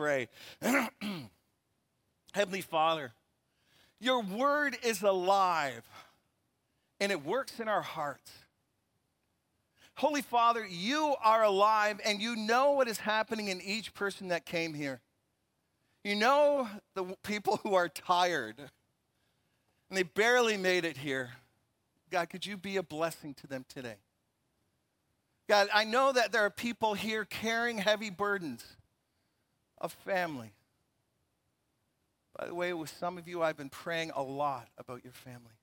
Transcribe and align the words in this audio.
pray. 0.00 0.28
Heavenly 2.32 2.62
Father, 2.62 3.12
your 4.00 4.22
word 4.22 4.78
is 4.82 5.02
alive 5.02 5.86
and 6.98 7.12
it 7.12 7.22
works 7.22 7.60
in 7.60 7.68
our 7.68 7.82
hearts. 7.82 8.32
Holy 9.96 10.22
Father, 10.22 10.66
you 10.66 11.14
are 11.22 11.44
alive 11.44 12.00
and 12.02 12.22
you 12.22 12.34
know 12.34 12.70
what 12.70 12.88
is 12.88 12.96
happening 12.96 13.48
in 13.48 13.60
each 13.60 13.92
person 13.92 14.28
that 14.28 14.46
came 14.46 14.72
here. 14.72 15.02
You 16.02 16.14
know 16.14 16.66
the 16.94 17.04
people 17.22 17.60
who 17.62 17.74
are 17.74 17.90
tired 17.90 18.54
and 18.58 19.98
they 19.98 20.04
barely 20.04 20.56
made 20.56 20.86
it 20.86 20.96
here. 20.96 21.28
God, 22.10 22.30
could 22.30 22.46
you 22.46 22.56
be 22.56 22.78
a 22.78 22.82
blessing 22.82 23.34
to 23.34 23.46
them 23.46 23.66
today? 23.68 23.96
God, 25.46 25.68
I 25.74 25.84
know 25.84 26.10
that 26.10 26.32
there 26.32 26.46
are 26.46 26.50
people 26.50 26.94
here 26.94 27.26
carrying 27.26 27.76
heavy 27.76 28.08
burdens 28.08 28.64
of 29.80 29.92
family. 29.92 30.52
By 32.38 32.46
the 32.46 32.54
way, 32.54 32.72
with 32.72 32.90
some 32.98 33.18
of 33.18 33.28
you, 33.28 33.42
I've 33.42 33.56
been 33.56 33.70
praying 33.70 34.12
a 34.14 34.22
lot 34.22 34.68
about 34.78 35.04
your 35.04 35.12
family. 35.12 35.58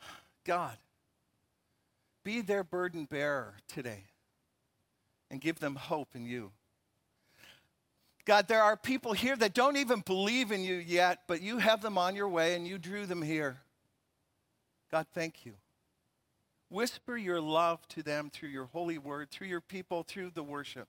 God, 0.44 0.76
be 2.24 2.40
their 2.40 2.64
burden 2.64 3.04
bearer 3.04 3.54
today 3.68 4.04
and 5.30 5.40
give 5.40 5.60
them 5.60 5.76
hope 5.76 6.08
in 6.14 6.24
you. 6.24 6.50
God, 8.24 8.48
there 8.48 8.62
are 8.62 8.76
people 8.76 9.12
here 9.12 9.36
that 9.36 9.54
don't 9.54 9.76
even 9.76 10.00
believe 10.00 10.52
in 10.52 10.62
you 10.62 10.74
yet, 10.74 11.20
but 11.26 11.40
you 11.40 11.58
have 11.58 11.80
them 11.80 11.96
on 11.96 12.14
your 12.14 12.28
way 12.28 12.54
and 12.54 12.66
you 12.66 12.78
drew 12.78 13.06
them 13.06 13.22
here. 13.22 13.58
God, 14.90 15.06
thank 15.14 15.46
you. 15.46 15.54
Whisper 16.68 17.16
your 17.16 17.40
love 17.40 17.86
to 17.88 18.02
them 18.02 18.30
through 18.30 18.50
your 18.50 18.66
holy 18.66 18.98
word, 18.98 19.30
through 19.30 19.48
your 19.48 19.60
people, 19.60 20.02
through 20.02 20.30
the 20.30 20.42
worship. 20.42 20.88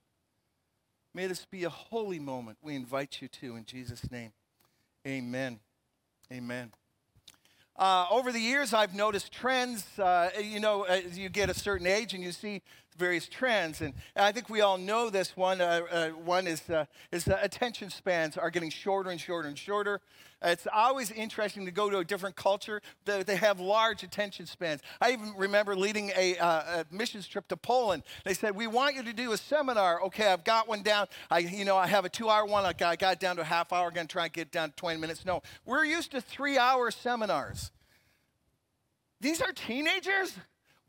May 1.14 1.28
this 1.28 1.46
be 1.46 1.66
a 1.66 1.70
holy 1.70 2.20
moment 2.20 2.58
we 2.62 2.76
invite 2.76 3.22
you 3.22 3.28
to 3.28 3.58
in 3.58 3.66
Jesus' 3.66 4.10
name. 4.10 4.32
Amen. 5.06 5.60
Amen. 6.32 6.72
Uh, 7.76 8.06
over 8.10 8.32
the 8.32 8.40
years, 8.40 8.74
I've 8.74 8.96
noticed 8.96 9.32
trends. 9.32 9.86
Uh, 10.00 10.30
you 10.42 10.60
know, 10.62 10.84
as 10.84 11.18
you 11.18 11.28
get 11.28 11.50
a 11.50 11.54
certain 11.54 11.88
age 11.88 12.14
and 12.14 12.24
you 12.24 12.32
see 12.32 12.62
various 12.98 13.28
trends, 13.28 13.82
and 13.82 13.94
I 14.16 14.32
think 14.32 14.50
we 14.50 14.62
all 14.62 14.78
know 14.78 15.10
this 15.10 15.36
one. 15.36 15.62
Uh, 15.62 15.82
uh 15.92 16.10
one 16.10 16.48
is, 16.48 16.70
uh, 16.70 16.86
is 17.12 17.28
attention 17.28 17.90
spans 17.90 18.38
are 18.38 18.50
getting 18.50 18.70
shorter 18.70 19.10
and 19.10 19.20
shorter 19.20 19.48
and 19.48 19.58
shorter. 19.58 20.02
It's 20.44 20.68
always 20.74 21.12
interesting 21.12 21.66
to 21.66 21.72
go 21.72 21.90
to 21.90 22.00
a 22.00 22.04
different 22.04 22.36
culture. 22.36 22.82
They, 23.06 23.22
they 23.22 23.36
have 23.36 23.60
large 23.60 24.02
attention 24.02 24.48
spans. 24.48 24.82
I 25.00 25.12
even 25.12 25.34
remember 25.38 25.76
leading 25.76 26.12
a, 26.18 26.36
uh, 26.38 26.82
a, 26.82 26.86
missions 26.90 27.28
trip 27.28 27.48
to 27.50 27.58
Poland. 27.58 28.04
They 28.26 28.34
said, 28.34 28.56
"We 28.56 28.66
want 28.66 28.96
you 28.96 29.04
to 29.04 29.14
do 29.14 29.34
a 29.34 29.38
seminar." 29.38 30.02
Okay, 30.04 30.28
I've 30.28 30.44
got 30.44 30.68
one 30.68 30.82
down. 30.82 31.08
I, 31.30 31.40
you 31.40 31.64
know, 31.64 31.78
I 31.78 31.88
have 31.88 32.06
a 32.06 32.10
two-hour 32.10 32.46
one. 32.46 32.66
I 32.66 32.74
got, 32.74 32.90
I 32.92 32.96
got 32.96 33.20
down 33.20 33.36
to 33.36 33.44
a 33.44 33.46
half 33.46 33.72
hour. 33.72 33.92
Going 33.92 34.08
to 34.08 34.12
try 34.12 34.26
and 34.26 34.34
get 34.34 34.52
down 34.52 34.70
to 34.70 34.76
20 34.76 35.00
minutes. 35.00 35.26
No, 35.26 35.44
we're 35.66 35.86
used 35.86 36.12
to 36.12 36.22
three-hour 36.22 36.90
seminars. 36.92 37.72
These 39.20 39.42
are 39.42 39.52
teenagers. 39.52 40.34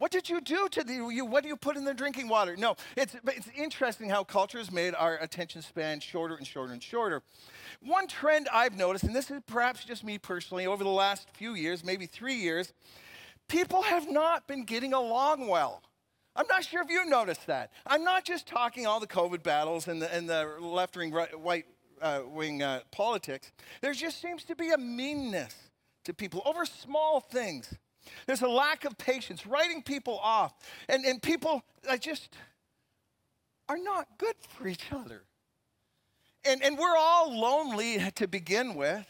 What 0.03 0.11
did 0.11 0.29
you 0.29 0.41
do 0.41 0.69
to 0.69 0.83
the, 0.83 0.95
you, 0.95 1.25
what 1.25 1.45
do 1.45 1.49
you 1.49 1.55
put 1.55 1.77
in 1.77 1.85
the 1.85 1.95
drinking 1.95 2.27
water? 2.27 2.57
No, 2.57 2.75
it's, 2.97 3.15
it's 3.25 3.49
interesting 3.57 4.11
how 4.11 4.25
culture 4.25 4.59
has 4.59 4.73
made 4.73 4.97
our 4.97 5.17
attention 5.19 5.63
span 5.63 6.01
shorter 6.01 6.35
and 6.35 6.45
shorter 6.45 6.73
and 6.73 6.83
shorter. 6.83 7.23
One 7.81 8.09
trend 8.09 8.49
I've 8.53 8.77
noticed, 8.77 9.05
and 9.05 9.15
this 9.15 9.31
is 9.31 9.41
perhaps 9.47 9.85
just 9.85 10.03
me 10.03 10.19
personally, 10.19 10.67
over 10.67 10.83
the 10.83 10.91
last 10.91 11.29
few 11.35 11.55
years, 11.55 11.85
maybe 11.85 12.07
three 12.07 12.35
years, 12.35 12.73
people 13.47 13.83
have 13.83 14.11
not 14.11 14.49
been 14.49 14.65
getting 14.65 14.93
along 14.93 15.47
well. 15.47 15.85
I'm 16.35 16.49
not 16.49 16.65
sure 16.65 16.83
if 16.83 16.91
you 16.91 17.05
noticed 17.05 17.47
that. 17.47 17.71
I'm 17.87 18.03
not 18.03 18.25
just 18.25 18.49
talking 18.49 18.89
all 18.89 18.99
the 18.99 19.07
COVID 19.07 19.45
battles 19.45 19.87
and 19.87 20.03
the, 20.03 20.13
and 20.13 20.29
the 20.29 20.57
left 20.61 20.97
wing, 20.97 21.13
right, 21.13 21.39
white 21.39 21.67
uh, 22.01 22.23
wing 22.27 22.61
uh, 22.61 22.81
politics. 22.91 23.53
There 23.83 23.93
just 23.93 24.21
seems 24.21 24.43
to 24.47 24.57
be 24.57 24.71
a 24.71 24.79
meanness 24.79 25.55
to 26.07 26.13
people 26.13 26.43
over 26.45 26.67
small 26.67 27.21
things. 27.21 27.73
There's 28.27 28.43
a 28.43 28.49
lack 28.49 28.85
of 28.85 28.99
patience, 28.99 29.47
writing 29.47 29.83
people 29.83 30.19
off. 30.23 30.55
And, 30.89 31.05
and 31.05 31.23
people 31.23 31.63
I 31.89 31.97
just 31.97 32.37
are 33.69 33.79
not 33.79 34.07
good 34.19 34.35
for 34.49 34.69
each 34.69 34.93
other. 34.93 35.23
And, 36.45 36.63
and 36.63 36.77
we're 36.77 36.97
all 36.97 37.39
lonely 37.39 37.99
to 38.17 38.27
begin 38.27 38.75
with. 38.75 39.07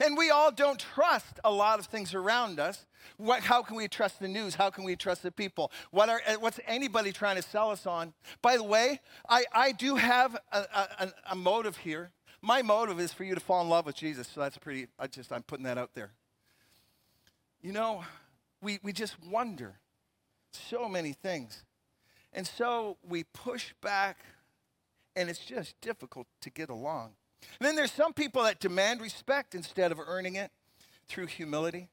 And 0.00 0.16
we 0.16 0.30
all 0.30 0.50
don't 0.50 0.78
trust 0.78 1.38
a 1.44 1.50
lot 1.50 1.78
of 1.78 1.86
things 1.86 2.14
around 2.14 2.58
us. 2.58 2.86
What, 3.18 3.42
how 3.42 3.62
can 3.62 3.76
we 3.76 3.88
trust 3.88 4.20
the 4.20 4.28
news? 4.28 4.54
How 4.54 4.70
can 4.70 4.84
we 4.84 4.96
trust 4.96 5.22
the 5.22 5.30
people? 5.30 5.70
What 5.90 6.08
are, 6.08 6.22
eh, 6.24 6.36
what's 6.36 6.58
anybody 6.66 7.12
trying 7.12 7.36
to 7.36 7.42
sell 7.42 7.70
us 7.70 7.86
on? 7.86 8.14
By 8.40 8.56
the 8.56 8.64
way, 8.64 9.00
I, 9.28 9.44
I 9.52 9.72
do 9.72 9.96
have 9.96 10.36
a, 10.50 10.58
a, 10.98 11.12
a 11.32 11.36
motive 11.36 11.76
here. 11.76 12.10
My 12.40 12.62
motive 12.62 12.98
is 13.00 13.12
for 13.12 13.24
you 13.24 13.34
to 13.34 13.40
fall 13.40 13.62
in 13.62 13.68
love 13.68 13.86
with 13.86 13.96
Jesus. 13.96 14.28
So 14.28 14.40
that's 14.40 14.56
pretty, 14.56 14.86
I 14.98 15.06
just, 15.08 15.30
I'm 15.30 15.42
putting 15.42 15.64
that 15.64 15.78
out 15.78 15.90
there. 15.94 16.12
You 17.60 17.72
know, 17.72 18.02
we, 18.62 18.78
we 18.82 18.92
just 18.92 19.16
wonder 19.28 19.74
so 20.52 20.88
many 20.88 21.12
things. 21.12 21.64
And 22.32 22.46
so 22.46 22.96
we 23.06 23.24
push 23.24 23.74
back, 23.82 24.18
and 25.14 25.28
it's 25.28 25.44
just 25.44 25.78
difficult 25.80 26.26
to 26.40 26.50
get 26.50 26.70
along. 26.70 27.12
And 27.58 27.66
then 27.66 27.76
there's 27.76 27.92
some 27.92 28.12
people 28.12 28.42
that 28.44 28.60
demand 28.60 29.00
respect 29.00 29.54
instead 29.54 29.92
of 29.92 29.98
earning 29.98 30.36
it 30.36 30.50
through 31.08 31.26
humility. 31.26 31.88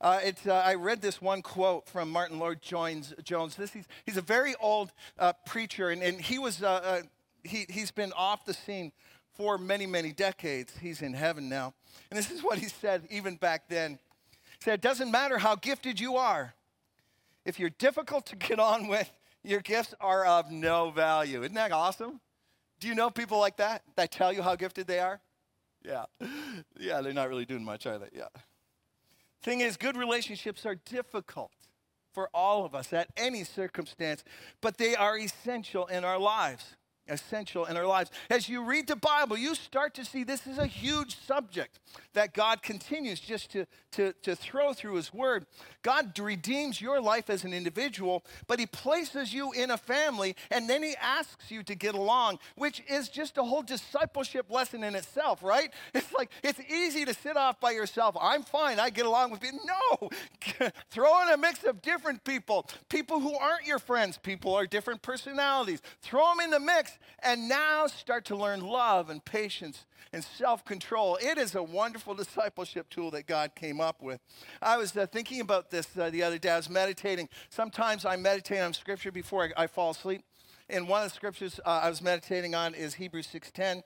Uh, 0.00 0.20
it's, 0.22 0.46
uh, 0.46 0.62
I 0.64 0.74
read 0.74 1.00
this 1.00 1.20
one 1.22 1.42
quote 1.42 1.88
from 1.88 2.10
Martyn 2.10 2.38
Lloyd-Jones. 2.38 3.14
Jones. 3.22 3.56
This, 3.56 3.72
he's, 3.72 3.86
he's 4.04 4.16
a 4.16 4.22
very 4.22 4.54
old 4.60 4.92
uh, 5.18 5.32
preacher, 5.46 5.90
and, 5.90 6.02
and 6.02 6.20
he 6.20 6.38
was, 6.38 6.62
uh, 6.62 6.68
uh, 6.68 7.00
he, 7.42 7.66
he's 7.68 7.90
been 7.90 8.12
off 8.12 8.44
the 8.44 8.54
scene 8.54 8.92
for 9.34 9.56
many, 9.56 9.86
many 9.86 10.12
decades. 10.12 10.74
He's 10.80 11.00
in 11.00 11.14
heaven 11.14 11.48
now. 11.48 11.74
And 12.10 12.18
this 12.18 12.30
is 12.30 12.42
what 12.42 12.58
he 12.58 12.66
said 12.66 13.06
even 13.10 13.36
back 13.36 13.68
then 13.68 13.98
said, 14.60 14.74
It 14.74 14.80
doesn't 14.80 15.10
matter 15.10 15.38
how 15.38 15.56
gifted 15.56 16.00
you 16.00 16.16
are, 16.16 16.54
if 17.44 17.58
you're 17.58 17.70
difficult 17.70 18.26
to 18.26 18.36
get 18.36 18.58
on 18.58 18.88
with, 18.88 19.10
your 19.42 19.60
gifts 19.60 19.94
are 20.00 20.26
of 20.26 20.50
no 20.50 20.90
value. 20.90 21.42
Isn't 21.42 21.54
that 21.54 21.72
awesome? 21.72 22.20
Do 22.80 22.88
you 22.88 22.94
know 22.94 23.10
people 23.10 23.38
like 23.38 23.56
that 23.56 23.82
that 23.96 24.12
tell 24.12 24.32
you 24.32 24.42
how 24.42 24.56
gifted 24.56 24.86
they 24.86 25.00
are? 25.00 25.20
Yeah. 25.84 26.04
Yeah, 26.78 27.00
they're 27.00 27.12
not 27.12 27.28
really 27.28 27.44
doing 27.44 27.64
much, 27.64 27.86
are 27.86 27.98
they? 27.98 28.08
Yeah. 28.12 28.28
Thing 29.42 29.60
is, 29.60 29.76
good 29.76 29.96
relationships 29.96 30.66
are 30.66 30.74
difficult 30.74 31.52
for 32.12 32.28
all 32.34 32.64
of 32.64 32.74
us 32.74 32.92
at 32.92 33.08
any 33.16 33.44
circumstance, 33.44 34.24
but 34.60 34.78
they 34.78 34.94
are 34.94 35.18
essential 35.18 35.86
in 35.86 36.04
our 36.04 36.18
lives 36.18 36.76
essential 37.08 37.64
in 37.64 37.76
our 37.76 37.86
lives. 37.86 38.10
As 38.30 38.48
you 38.48 38.64
read 38.64 38.86
the 38.86 38.96
Bible, 38.96 39.36
you 39.36 39.54
start 39.54 39.94
to 39.94 40.04
see 40.04 40.24
this 40.24 40.46
is 40.46 40.58
a 40.58 40.66
huge 40.66 41.16
subject 41.26 41.78
that 42.14 42.34
God 42.34 42.62
continues 42.62 43.20
just 43.20 43.50
to, 43.52 43.66
to, 43.92 44.12
to 44.22 44.36
throw 44.36 44.72
through 44.72 44.94
His 44.94 45.12
Word. 45.12 45.46
God 45.82 46.18
redeems 46.18 46.80
your 46.80 47.00
life 47.00 47.30
as 47.30 47.44
an 47.44 47.52
individual, 47.52 48.24
but 48.46 48.58
He 48.58 48.66
places 48.66 49.32
you 49.32 49.52
in 49.52 49.70
a 49.70 49.76
family, 49.76 50.36
and 50.50 50.68
then 50.68 50.82
He 50.82 50.94
asks 51.00 51.50
you 51.50 51.62
to 51.64 51.74
get 51.74 51.94
along, 51.94 52.38
which 52.56 52.82
is 52.88 53.08
just 53.08 53.38
a 53.38 53.42
whole 53.42 53.62
discipleship 53.62 54.50
lesson 54.50 54.84
in 54.84 54.94
itself, 54.94 55.42
right? 55.42 55.72
It's 55.98 56.12
like 56.12 56.30
it's 56.44 56.60
easy 56.70 57.04
to 57.04 57.14
sit 57.14 57.36
off 57.36 57.60
by 57.60 57.72
yourself. 57.72 58.16
I'm 58.20 58.42
fine, 58.42 58.78
I 58.78 58.90
get 58.90 59.04
along 59.04 59.30
with 59.30 59.40
people. 59.40 59.60
No, 59.64 60.10
throw 60.90 61.22
in 61.22 61.30
a 61.30 61.36
mix 61.36 61.64
of 61.64 61.82
different 61.82 62.22
people, 62.24 62.68
people 62.88 63.20
who 63.20 63.36
aren't 63.36 63.66
your 63.66 63.78
friends, 63.78 64.16
people 64.16 64.54
are 64.54 64.66
different 64.66 65.02
personalities. 65.02 65.80
Throw 66.02 66.28
them 66.28 66.40
in 66.44 66.50
the 66.50 66.60
mix 66.60 66.97
and 67.20 67.48
now 67.48 67.86
start 67.86 68.24
to 68.26 68.36
learn 68.36 68.60
love 68.60 69.10
and 69.10 69.24
patience 69.24 69.86
and 70.12 70.22
self 70.22 70.64
control. 70.64 71.18
It 71.20 71.38
is 71.38 71.54
a 71.54 71.62
wonderful 71.62 72.14
discipleship 72.14 72.88
tool 72.88 73.10
that 73.12 73.26
God 73.26 73.54
came 73.54 73.80
up 73.80 74.02
with. 74.02 74.20
I 74.62 74.76
was 74.76 74.96
uh, 74.96 75.06
thinking 75.06 75.40
about 75.40 75.70
this 75.70 75.88
uh, 75.98 76.10
the 76.10 76.22
other 76.22 76.38
day. 76.38 76.50
I 76.50 76.56
was 76.56 76.70
meditating. 76.70 77.28
Sometimes 77.50 78.04
I 78.04 78.16
meditate 78.16 78.60
on 78.60 78.72
scripture 78.72 79.12
before 79.12 79.50
I, 79.56 79.64
I 79.64 79.66
fall 79.66 79.90
asleep. 79.90 80.22
And 80.70 80.88
one 80.88 81.02
of 81.02 81.08
the 81.10 81.14
scriptures 81.14 81.60
uh, 81.64 81.80
I 81.82 81.88
was 81.88 82.02
meditating 82.02 82.54
on 82.54 82.74
is 82.74 82.94
Hebrews 82.94 83.28
6:10. 83.32 83.82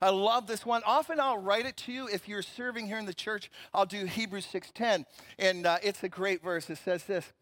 I 0.00 0.10
love 0.10 0.46
this 0.46 0.64
one. 0.64 0.82
Often 0.86 1.18
I'll 1.18 1.38
write 1.38 1.66
it 1.66 1.76
to 1.78 1.92
you. 1.92 2.06
If 2.06 2.28
you're 2.28 2.42
serving 2.42 2.86
here 2.86 2.98
in 2.98 3.06
the 3.06 3.14
church, 3.14 3.50
I'll 3.74 3.86
do 3.86 4.04
Hebrews 4.04 4.46
6:10, 4.52 5.04
and 5.38 5.66
uh, 5.66 5.78
it's 5.82 6.02
a 6.04 6.08
great 6.08 6.42
verse. 6.42 6.70
It 6.70 6.78
says 6.78 7.04
this: 7.04 7.32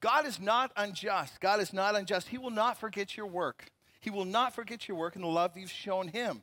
God 0.00 0.26
is 0.26 0.40
not 0.40 0.72
unjust. 0.76 1.40
God 1.40 1.60
is 1.60 1.72
not 1.72 1.94
unjust. 1.94 2.28
He 2.28 2.38
will 2.38 2.50
not 2.50 2.78
forget 2.78 3.16
your 3.16 3.26
work 3.26 3.70
he 4.00 4.10
will 4.10 4.24
not 4.24 4.54
forget 4.54 4.88
your 4.88 4.96
work 4.96 5.14
and 5.14 5.24
the 5.24 5.28
love 5.28 5.56
you've 5.56 5.70
shown 5.70 6.08
him. 6.08 6.42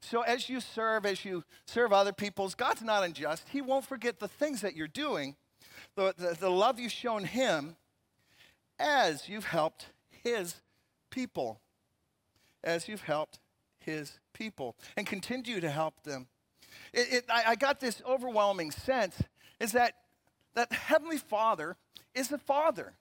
So 0.00 0.22
as 0.22 0.48
you 0.48 0.60
serve, 0.60 1.04
as 1.04 1.24
you 1.24 1.44
serve 1.66 1.92
other 1.92 2.12
people's, 2.12 2.54
God's 2.54 2.82
not 2.82 3.04
unjust. 3.04 3.48
He 3.50 3.60
won't 3.60 3.84
forget 3.84 4.18
the 4.18 4.28
things 4.28 4.60
that 4.62 4.74
you're 4.74 4.88
doing, 4.88 5.36
the, 5.94 6.14
the, 6.16 6.36
the 6.38 6.50
love 6.50 6.78
you've 6.78 6.92
shown 6.92 7.24
him 7.24 7.76
as 8.78 9.28
you've 9.28 9.44
helped 9.44 9.86
his 10.24 10.56
people. 11.10 11.60
As 12.64 12.88
you've 12.88 13.02
helped 13.02 13.38
his 13.78 14.18
people 14.32 14.76
and 14.96 15.06
continue 15.06 15.60
to 15.60 15.70
help 15.70 16.02
them. 16.02 16.26
It, 16.92 17.12
it, 17.12 17.24
I, 17.30 17.44
I 17.48 17.54
got 17.54 17.80
this 17.80 18.02
overwhelming 18.06 18.70
sense 18.70 19.16
is 19.60 19.72
that, 19.72 19.94
that 20.54 20.72
Heavenly 20.72 21.18
Father 21.18 21.76
is 22.14 22.28
the 22.28 22.38
Father. 22.38 22.94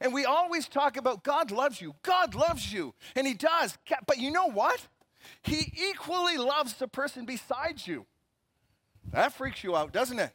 And 0.00 0.12
we 0.12 0.24
always 0.24 0.68
talk 0.68 0.96
about 0.96 1.22
God 1.22 1.50
loves 1.50 1.80
you. 1.80 1.94
God 2.02 2.34
loves 2.34 2.72
you. 2.72 2.94
And 3.14 3.26
He 3.26 3.34
does. 3.34 3.76
But 4.06 4.18
you 4.18 4.30
know 4.30 4.50
what? 4.50 4.86
he 5.42 5.72
equally 5.90 6.36
loves 6.36 6.74
the 6.74 6.88
person 6.88 7.24
beside 7.24 7.86
you. 7.86 8.06
That 9.12 9.32
freaks 9.32 9.64
you 9.64 9.76
out, 9.76 9.92
doesn't 9.92 10.18
it? 10.18 10.32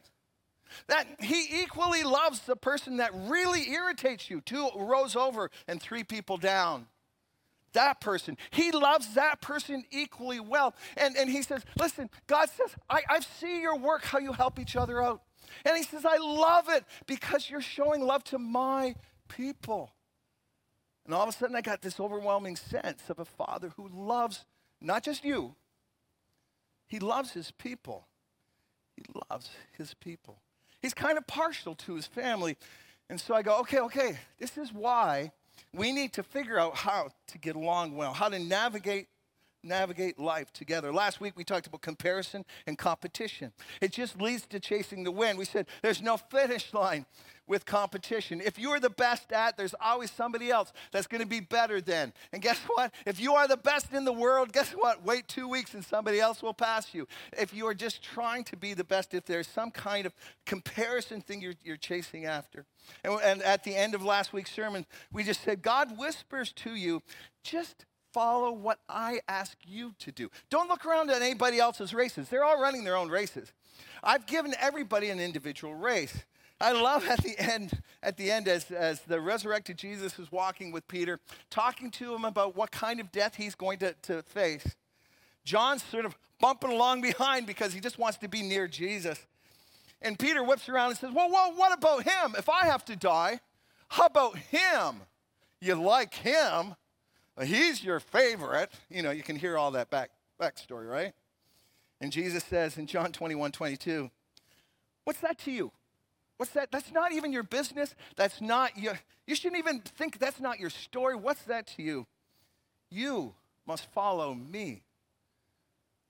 That 0.87 1.07
he 1.19 1.61
equally 1.61 2.03
loves 2.03 2.41
the 2.41 2.57
person 2.57 2.97
that 2.97 3.11
really 3.13 3.69
irritates 3.71 4.29
you, 4.29 4.41
two 4.41 4.69
rows 4.75 5.15
over 5.15 5.49
and 5.67 5.81
three 5.81 6.03
people 6.03 6.37
down. 6.37 6.87
That 7.73 8.01
person. 8.01 8.37
He 8.49 8.71
loves 8.71 9.13
that 9.13 9.41
person 9.41 9.85
equally 9.91 10.39
well. 10.39 10.75
And, 10.97 11.15
and 11.15 11.29
he 11.29 11.41
says, 11.41 11.63
Listen, 11.79 12.09
God 12.25 12.49
says, 12.49 12.75
I, 12.89 13.01
I 13.09 13.19
see 13.19 13.61
your 13.61 13.77
work, 13.77 14.03
how 14.03 14.19
you 14.19 14.33
help 14.33 14.59
each 14.59 14.75
other 14.75 15.01
out. 15.01 15.21
And 15.63 15.77
he 15.77 15.83
says, 15.83 16.05
I 16.05 16.17
love 16.17 16.69
it 16.69 16.83
because 17.05 17.49
you're 17.49 17.61
showing 17.61 18.01
love 18.01 18.23
to 18.25 18.39
my 18.39 18.95
people. 19.27 19.91
And 21.05 21.13
all 21.13 21.23
of 21.23 21.29
a 21.29 21.31
sudden, 21.31 21.55
I 21.55 21.61
got 21.61 21.81
this 21.81 21.99
overwhelming 21.99 22.55
sense 22.55 23.01
of 23.09 23.19
a 23.19 23.25
father 23.25 23.71
who 23.77 23.87
loves 23.87 24.45
not 24.81 25.03
just 25.03 25.23
you, 25.23 25.55
he 26.87 26.99
loves 26.99 27.31
his 27.31 27.51
people. 27.51 28.07
He 28.95 29.03
loves 29.29 29.49
his 29.77 29.93
people. 29.93 30.39
He's 30.81 30.93
kind 30.93 31.17
of 31.17 31.27
partial 31.27 31.75
to 31.75 31.95
his 31.95 32.07
family. 32.07 32.57
And 33.09 33.19
so 33.19 33.33
I 33.33 33.41
go, 33.41 33.59
okay, 33.59 33.79
okay, 33.79 34.17
this 34.39 34.57
is 34.57 34.73
why 34.73 35.31
we 35.73 35.91
need 35.91 36.13
to 36.13 36.23
figure 36.23 36.59
out 36.59 36.75
how 36.75 37.09
to 37.27 37.37
get 37.37 37.55
along 37.55 37.95
well, 37.95 38.13
how 38.13 38.29
to 38.29 38.39
navigate 38.39 39.07
navigate 39.63 40.17
life 40.17 40.53
together. 40.53 40.93
Last 40.93 41.19
week 41.19 41.33
we 41.35 41.43
talked 41.43 41.67
about 41.67 41.81
comparison 41.81 42.45
and 42.67 42.77
competition. 42.77 43.51
It 43.81 43.91
just 43.91 44.21
leads 44.21 44.45
to 44.47 44.59
chasing 44.59 45.03
the 45.03 45.11
wind. 45.11 45.37
We 45.37 45.45
said 45.45 45.67
there's 45.81 46.01
no 46.01 46.15
finish 46.15 46.73
line 46.73 47.05
with 47.47 47.65
competition. 47.65 48.41
If 48.41 48.59
you 48.59 48.71
are 48.71 48.79
the 48.79 48.89
best 48.89 49.31
at, 49.31 49.57
there's 49.57 49.75
always 49.81 50.11
somebody 50.11 50.51
else 50.51 50.73
that's 50.91 51.07
going 51.07 51.21
to 51.21 51.27
be 51.27 51.39
better 51.39 51.81
than. 51.81 52.13
And 52.31 52.41
guess 52.41 52.59
what? 52.67 52.93
If 53.05 53.19
you 53.19 53.33
are 53.33 53.47
the 53.47 53.57
best 53.57 53.93
in 53.93 54.05
the 54.05 54.13
world, 54.13 54.51
guess 54.51 54.71
what? 54.71 55.03
Wait 55.03 55.27
2 55.27 55.47
weeks 55.47 55.73
and 55.73 55.83
somebody 55.83 56.19
else 56.19 56.43
will 56.43 56.53
pass 56.53 56.93
you. 56.93 57.07
If 57.37 57.53
you 57.53 57.65
are 57.67 57.73
just 57.73 58.03
trying 58.03 58.43
to 58.45 58.57
be 58.57 58.73
the 58.73 58.83
best, 58.83 59.13
if 59.13 59.25
there's 59.25 59.47
some 59.47 59.71
kind 59.71 60.05
of 60.05 60.13
comparison 60.45 61.21
thing 61.21 61.41
you're, 61.41 61.55
you're 61.63 61.77
chasing 61.77 62.25
after. 62.25 62.65
And, 63.03 63.19
and 63.23 63.41
at 63.41 63.63
the 63.63 63.75
end 63.75 63.95
of 63.95 64.03
last 64.03 64.33
week's 64.33 64.51
sermon, 64.51 64.85
we 65.11 65.23
just 65.23 65.41
said 65.41 65.61
God 65.61 65.97
whispers 65.97 66.51
to 66.53 66.75
you, 66.75 67.01
just 67.43 67.85
follow 68.13 68.51
what 68.51 68.79
I 68.89 69.19
ask 69.27 69.57
you 69.63 69.93
to 69.99 70.11
do. 70.11 70.29
Don't 70.49 70.67
look 70.69 70.85
around 70.85 71.11
at 71.11 71.21
anybody 71.21 71.59
else's 71.59 71.93
races. 71.93 72.29
They're 72.29 72.43
all 72.43 72.59
running 72.59 72.83
their 72.83 72.95
own 72.95 73.09
races. 73.09 73.53
I've 74.03 74.25
given 74.25 74.55
everybody 74.59 75.09
an 75.09 75.19
individual 75.19 75.75
race. 75.75 76.25
I 76.59 76.71
love 76.71 77.05
at 77.07 77.21
the 77.23 77.37
end, 77.37 77.81
at 78.01 78.17
the 78.17 78.31
end 78.31 78.47
as, 78.47 78.71
as 78.71 79.01
the 79.01 79.21
resurrected 79.21 79.77
Jesus 79.77 80.17
is 80.17 80.31
walking 80.31 80.71
with 80.71 80.87
Peter, 80.87 81.19
talking 81.49 81.91
to 81.91 82.15
him 82.15 82.25
about 82.25 82.55
what 82.55 82.71
kind 82.71 82.99
of 82.99 83.11
death 83.11 83.35
he's 83.35 83.53
going 83.53 83.79
to, 83.79 83.93
to 84.03 84.23
face. 84.23 84.75
John's 85.45 85.83
sort 85.83 86.05
of 86.05 86.15
bumping 86.41 86.71
along 86.71 87.01
behind 87.01 87.45
because 87.45 87.73
he 87.73 87.79
just 87.79 87.99
wants 87.99 88.17
to 88.19 88.27
be 88.27 88.41
near 88.41 88.67
Jesus. 88.67 89.25
And 90.01 90.17
Peter 90.17 90.43
whips 90.43 90.67
around 90.67 90.89
and 90.89 90.97
says, 90.97 91.11
Well, 91.13 91.29
well 91.31 91.53
what 91.55 91.77
about 91.77 92.03
him? 92.03 92.35
If 92.37 92.49
I 92.49 92.65
have 92.65 92.83
to 92.85 92.95
die, 92.95 93.39
how 93.89 94.05
about 94.05 94.37
him? 94.37 95.01
You 95.59 95.75
like 95.75 96.13
him? 96.13 96.75
He's 97.43 97.83
your 97.83 97.99
favorite. 97.99 98.71
You 98.89 99.03
know, 99.03 99.11
you 99.11 99.23
can 99.23 99.35
hear 99.35 99.57
all 99.57 99.71
that 99.71 99.89
back 99.89 100.09
backstory, 100.39 100.89
right? 100.89 101.13
And 102.01 102.11
Jesus 102.11 102.43
says 102.43 102.77
in 102.77 102.87
John 102.87 103.11
21, 103.11 103.51
22, 103.51 104.09
What's 105.03 105.19
that 105.21 105.37
to 105.39 105.51
you? 105.51 105.71
What's 106.37 106.51
that? 106.53 106.71
That's 106.71 106.91
not 106.91 107.11
even 107.11 107.33
your 107.33 107.43
business. 107.43 107.95
That's 108.15 108.41
not 108.41 108.77
your, 108.77 108.99
you 109.25 109.35
shouldn't 109.35 109.59
even 109.59 109.81
think 109.81 110.19
that's 110.19 110.39
not 110.39 110.59
your 110.59 110.69
story. 110.69 111.15
What's 111.15 111.41
that 111.43 111.67
to 111.75 111.83
you? 111.83 112.05
You 112.89 113.33
must 113.65 113.91
follow 113.91 114.33
me. 114.33 114.83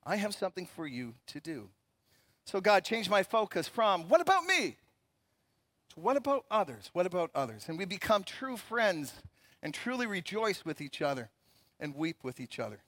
I 0.06 0.18
have 0.18 0.34
something 0.34 0.68
for 0.68 0.86
you 0.86 1.16
to 1.28 1.40
do. 1.40 1.70
So 2.46 2.62
God 2.62 2.86
changed 2.86 3.10
my 3.10 3.24
focus 3.24 3.68
from 3.68 4.04
what 4.08 4.22
about 4.22 4.46
me 4.46 4.78
to 5.94 6.00
what 6.00 6.16
about 6.16 6.46
others? 6.50 6.90
What 6.94 7.06
about 7.06 7.32
others? 7.36 7.66
And 7.68 7.78
we 7.78 7.86
become 7.86 8.24
true 8.24 8.56
friends 8.56 9.14
and 9.62 9.74
truly 9.74 10.06
rejoice 10.06 10.64
with 10.64 10.80
each 10.80 11.02
other 11.02 11.30
and 11.80 11.96
weep 11.96 12.24
with 12.24 12.40
each 12.40 12.60
other. 12.60 12.80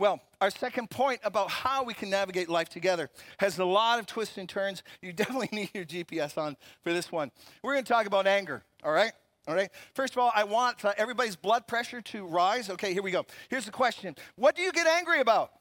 Well, 0.00 0.18
our 0.40 0.48
second 0.48 0.88
point 0.88 1.20
about 1.24 1.50
how 1.50 1.84
we 1.84 1.92
can 1.92 2.08
navigate 2.08 2.48
life 2.48 2.70
together 2.70 3.10
has 3.38 3.58
a 3.58 3.64
lot 3.66 3.98
of 3.98 4.06
twists 4.06 4.38
and 4.38 4.48
turns. 4.48 4.82
You 5.02 5.12
definitely 5.12 5.50
need 5.52 5.70
your 5.74 5.84
GPS 5.84 6.38
on 6.38 6.56
for 6.82 6.94
this 6.94 7.12
one. 7.12 7.30
We're 7.62 7.74
going 7.74 7.84
to 7.84 7.92
talk 7.92 8.06
about 8.06 8.26
anger, 8.26 8.62
all 8.82 8.92
right? 8.92 9.12
All 9.46 9.54
right. 9.54 9.68
First 9.92 10.14
of 10.14 10.20
all, 10.20 10.32
I 10.34 10.44
want 10.44 10.82
everybody's 10.96 11.36
blood 11.36 11.66
pressure 11.66 12.00
to 12.00 12.24
rise. 12.24 12.70
Okay, 12.70 12.94
here 12.94 13.02
we 13.02 13.10
go. 13.10 13.26
Here's 13.50 13.66
the 13.66 13.70
question 13.70 14.16
What 14.36 14.56
do 14.56 14.62
you 14.62 14.72
get 14.72 14.86
angry 14.86 15.20
about? 15.20 15.52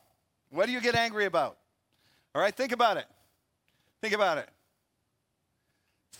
What 0.51 0.67
do 0.67 0.71
you 0.71 0.79
get 0.79 0.95
angry 0.95 1.25
about? 1.25 1.57
All 2.33 2.41
right, 2.41 2.55
think 2.55 2.71
about 2.71 2.95
it. 2.95 3.07
Think 4.01 4.13
about 4.13 4.37
it. 4.37 4.47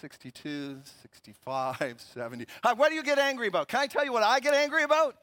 62, 0.01 0.81
65, 1.04 2.01
70. 2.01 2.45
What 2.75 2.89
do 2.89 2.95
you 2.95 3.04
get 3.04 3.18
angry 3.18 3.48
about? 3.48 3.69
Can 3.69 3.80
I 3.80 3.88
tell 3.88 4.04
you 4.04 4.12
what 4.12 4.24
I 4.24 4.42
get 4.42 4.54
angry 4.54 4.83
about? 4.83 5.15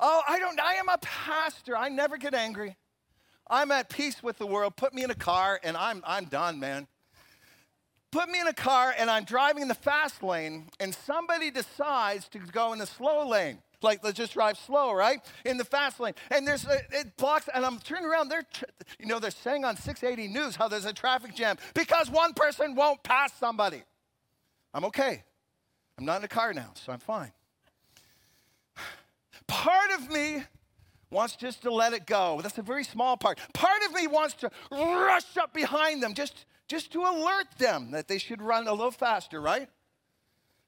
Oh, 0.00 0.22
I 0.26 0.38
don't, 0.38 0.58
I 0.58 0.74
am 0.74 0.88
a 0.88 0.98
pastor. 0.98 1.76
I 1.76 1.90
never 1.90 2.16
get 2.16 2.34
angry. 2.34 2.76
I'm 3.48 3.70
at 3.70 3.90
peace 3.90 4.22
with 4.22 4.38
the 4.38 4.46
world. 4.46 4.76
Put 4.76 4.94
me 4.94 5.04
in 5.04 5.10
a 5.10 5.14
car 5.14 5.60
and 5.62 5.76
I'm, 5.76 6.02
I'm 6.06 6.24
done, 6.24 6.58
man. 6.58 6.86
Put 8.10 8.28
me 8.28 8.40
in 8.40 8.46
a 8.46 8.54
car 8.54 8.94
and 8.96 9.10
I'm 9.10 9.24
driving 9.24 9.62
in 9.62 9.68
the 9.68 9.74
fast 9.74 10.22
lane 10.22 10.68
and 10.80 10.94
somebody 10.94 11.50
decides 11.50 12.28
to 12.30 12.38
go 12.38 12.72
in 12.72 12.78
the 12.78 12.86
slow 12.86 13.28
lane. 13.28 13.58
Like, 13.82 14.04
let's 14.04 14.16
just 14.16 14.32
drive 14.34 14.58
slow, 14.58 14.92
right? 14.92 15.20
In 15.44 15.56
the 15.56 15.64
fast 15.64 16.00
lane. 16.00 16.14
And 16.30 16.46
there's, 16.46 16.66
a, 16.66 16.80
it 16.90 17.16
blocks, 17.16 17.48
and 17.52 17.64
I'm 17.64 17.78
turning 17.78 18.04
around. 18.04 18.28
They're, 18.28 18.44
you 18.98 19.06
know, 19.06 19.18
they're 19.18 19.30
saying 19.30 19.64
on 19.64 19.76
680 19.76 20.32
News 20.32 20.56
how 20.56 20.68
there's 20.68 20.84
a 20.84 20.92
traffic 20.92 21.34
jam 21.34 21.56
because 21.74 22.10
one 22.10 22.34
person 22.34 22.74
won't 22.74 23.02
pass 23.02 23.32
somebody. 23.38 23.82
I'm 24.74 24.84
okay. 24.86 25.24
I'm 25.98 26.04
not 26.04 26.18
in 26.18 26.24
a 26.24 26.28
car 26.28 26.52
now, 26.52 26.72
so 26.74 26.92
I'm 26.92 26.98
fine. 26.98 27.32
Part 29.50 29.90
of 29.98 30.08
me 30.08 30.44
wants 31.10 31.34
just 31.34 31.62
to 31.62 31.72
let 31.72 31.92
it 31.92 32.06
go. 32.06 32.38
That's 32.40 32.58
a 32.58 32.62
very 32.62 32.84
small 32.84 33.16
part. 33.16 33.40
Part 33.52 33.82
of 33.84 33.92
me 33.92 34.06
wants 34.06 34.34
to 34.34 34.50
rush 34.70 35.36
up 35.36 35.52
behind 35.52 36.02
them 36.04 36.14
just, 36.14 36.46
just 36.68 36.92
to 36.92 37.00
alert 37.00 37.46
them 37.58 37.90
that 37.90 38.06
they 38.06 38.18
should 38.18 38.40
run 38.40 38.68
a 38.68 38.72
little 38.72 38.92
faster, 38.92 39.40
right? 39.40 39.68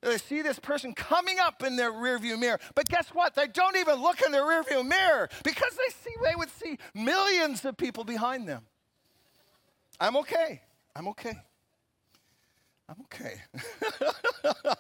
They 0.01 0.19
see 0.19 0.43
this 0.43 0.59
person 0.59 0.95
coming 0.95 1.39
up 1.39 1.63
in 1.63 1.77
their 1.77 1.93
rearview 1.93 2.37
mirror, 2.37 2.59
but 2.75 2.89
guess 2.89 3.11
what? 3.11 3.37
They 3.37 3.47
don't 3.47 3.77
even 3.77 4.03
look 4.03 4.21
in 4.21 4.33
their 4.33 4.43
rearview 4.43 4.85
mirror 4.85 5.29
because 5.45 5.77
they 5.77 5.93
see 6.03 6.17
they 6.25 6.35
would 6.35 6.51
see 6.51 6.77
millions 6.93 7.65
of 7.65 7.77
people 7.77 8.03
behind 8.03 8.49
them. 8.49 8.67
I'm 10.01 10.17
okay. 10.17 10.61
I'm 10.97 11.07
okay. 11.09 11.35
I'm 12.89 12.97
okay. 13.03 13.43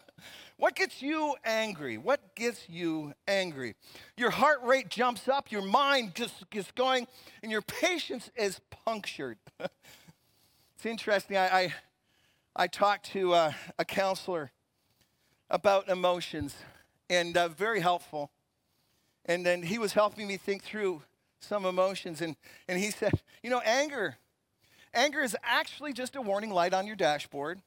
What 0.63 0.77
gets 0.77 1.03
you 1.03 1.35
angry? 1.45 1.99
What 1.99 2.37
gets 2.37 2.69
you 2.69 3.15
angry? 3.27 3.75
Your 4.17 4.31
heart 4.31 4.61
rate 4.63 4.89
jumps 4.89 5.27
up, 5.27 5.51
your 5.51 5.63
mind 5.63 6.15
just 6.15 6.49
gets 6.51 6.71
going, 6.71 7.09
and 7.43 7.51
your 7.51 7.63
patience 7.63 8.31
is 8.37 8.61
punctured. 8.71 9.39
it's 9.59 10.87
interesting. 10.87 11.37
I, 11.37 11.49
I, 11.49 11.75
I 12.55 12.67
talked 12.69 13.07
to 13.07 13.33
uh, 13.33 13.53
a 13.77 13.85
counselor 13.85 14.53
about 15.51 15.89
emotions, 15.89 16.55
and 17.11 17.37
uh, 17.37 17.49
very 17.49 17.81
helpful. 17.81 18.31
And 19.27 19.45
then 19.45 19.65
he 19.65 19.79
was 19.79 19.95
helping 19.95 20.29
me 20.29 20.37
think 20.37 20.63
through 20.63 21.03
some 21.41 21.65
emotions, 21.65 22.21
and, 22.21 22.37
and 22.69 22.79
he 22.79 22.93
said, 22.93 23.21
You 23.43 23.51
know, 23.51 23.63
anger, 23.65 24.17
anger 24.95 25.23
is 25.23 25.37
actually 25.43 25.93
just 25.93 26.15
a 26.15 26.23
warning 26.23 26.51
light 26.51 26.73
on 26.73 26.87
your 26.87 26.95
dashboard 26.95 27.61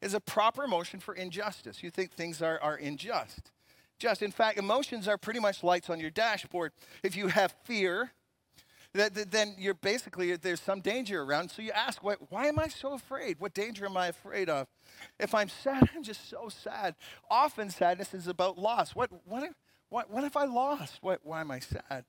is 0.00 0.14
a 0.14 0.20
proper 0.20 0.64
emotion 0.64 1.00
for 1.00 1.14
injustice. 1.14 1.82
You 1.82 1.90
think 1.90 2.12
things 2.12 2.42
are, 2.42 2.58
are 2.60 2.76
unjust. 2.76 3.50
Just, 3.98 4.22
in 4.22 4.30
fact, 4.30 4.58
emotions 4.58 5.08
are 5.08 5.18
pretty 5.18 5.40
much 5.40 5.64
lights 5.64 5.90
on 5.90 5.98
your 5.98 6.10
dashboard. 6.10 6.72
If 7.02 7.16
you 7.16 7.28
have 7.28 7.52
fear, 7.64 8.12
that, 8.94 9.14
that, 9.14 9.30
then 9.30 9.54
you're 9.58 9.74
basically, 9.74 10.34
there's 10.36 10.60
some 10.60 10.80
danger 10.80 11.22
around. 11.22 11.50
So 11.50 11.62
you 11.62 11.72
ask, 11.72 12.02
why, 12.02 12.14
why 12.28 12.46
am 12.46 12.58
I 12.58 12.68
so 12.68 12.94
afraid? 12.94 13.40
What 13.40 13.54
danger 13.54 13.84
am 13.86 13.96
I 13.96 14.08
afraid 14.08 14.48
of? 14.48 14.68
If 15.18 15.34
I'm 15.34 15.48
sad, 15.48 15.88
I'm 15.94 16.02
just 16.02 16.28
so 16.30 16.48
sad. 16.48 16.94
Often 17.30 17.70
sadness 17.70 18.14
is 18.14 18.28
about 18.28 18.56
loss. 18.56 18.94
What, 18.94 19.10
what, 19.26 19.50
what, 19.88 20.10
what 20.10 20.24
if 20.24 20.36
I 20.36 20.44
lost? 20.44 20.98
What, 21.00 21.20
why 21.22 21.40
am 21.40 21.50
I 21.50 21.58
sad? 21.58 22.04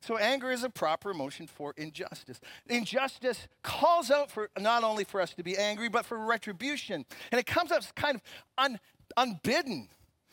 So 0.00 0.16
anger 0.16 0.50
is 0.50 0.62
a 0.62 0.70
proper 0.70 1.10
emotion 1.10 1.46
for 1.46 1.74
injustice. 1.76 2.40
Injustice 2.68 3.48
calls 3.62 4.10
out 4.10 4.30
for 4.30 4.48
not 4.58 4.84
only 4.84 5.04
for 5.04 5.20
us 5.20 5.34
to 5.34 5.42
be 5.42 5.56
angry, 5.56 5.88
but 5.88 6.06
for 6.06 6.18
retribution. 6.18 7.04
And 7.32 7.38
it 7.38 7.46
comes 7.46 7.72
up 7.72 7.82
kind 7.94 8.16
of 8.16 8.22
un, 8.56 8.78
unbidden. 9.16 9.88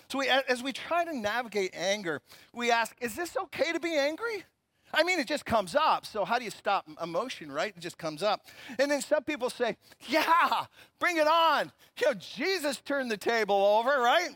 So 0.09 0.19
we, 0.19 0.29
as 0.29 0.61
we 0.61 0.71
try 0.71 1.03
to 1.03 1.17
navigate 1.17 1.71
anger, 1.73 2.21
we 2.53 2.71
ask, 2.71 2.95
is 3.01 3.15
this 3.15 3.35
okay 3.35 3.71
to 3.71 3.79
be 3.79 3.95
angry? 3.95 4.45
I 4.93 5.03
mean, 5.03 5.19
it 5.19 5.27
just 5.27 5.45
comes 5.45 5.75
up. 5.75 6.05
So 6.05 6.23
how 6.23 6.37
do 6.37 6.45
you 6.45 6.51
stop 6.51 6.87
emotion, 7.01 7.51
right? 7.51 7.73
It 7.75 7.79
just 7.79 7.97
comes 7.97 8.23
up. 8.23 8.45
And 8.79 8.89
then 8.89 9.01
some 9.01 9.23
people 9.23 9.49
say, 9.49 9.77
yeah, 10.07 10.65
bring 10.99 11.17
it 11.17 11.27
on. 11.27 11.71
You 11.99 12.07
know, 12.07 12.13
Jesus 12.13 12.81
turned 12.85 13.09
the 13.09 13.17
table 13.17 13.55
over, 13.55 13.89
right? 13.89 14.29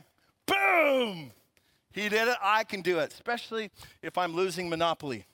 Boom! 0.45 1.31
He 1.91 2.07
did 2.09 2.27
it, 2.27 2.37
I 2.41 2.63
can 2.63 2.81
do 2.81 2.99
it, 2.99 3.11
especially 3.11 3.71
if 4.01 4.17
I'm 4.17 4.35
losing 4.35 4.69
Monopoly. 4.69 5.25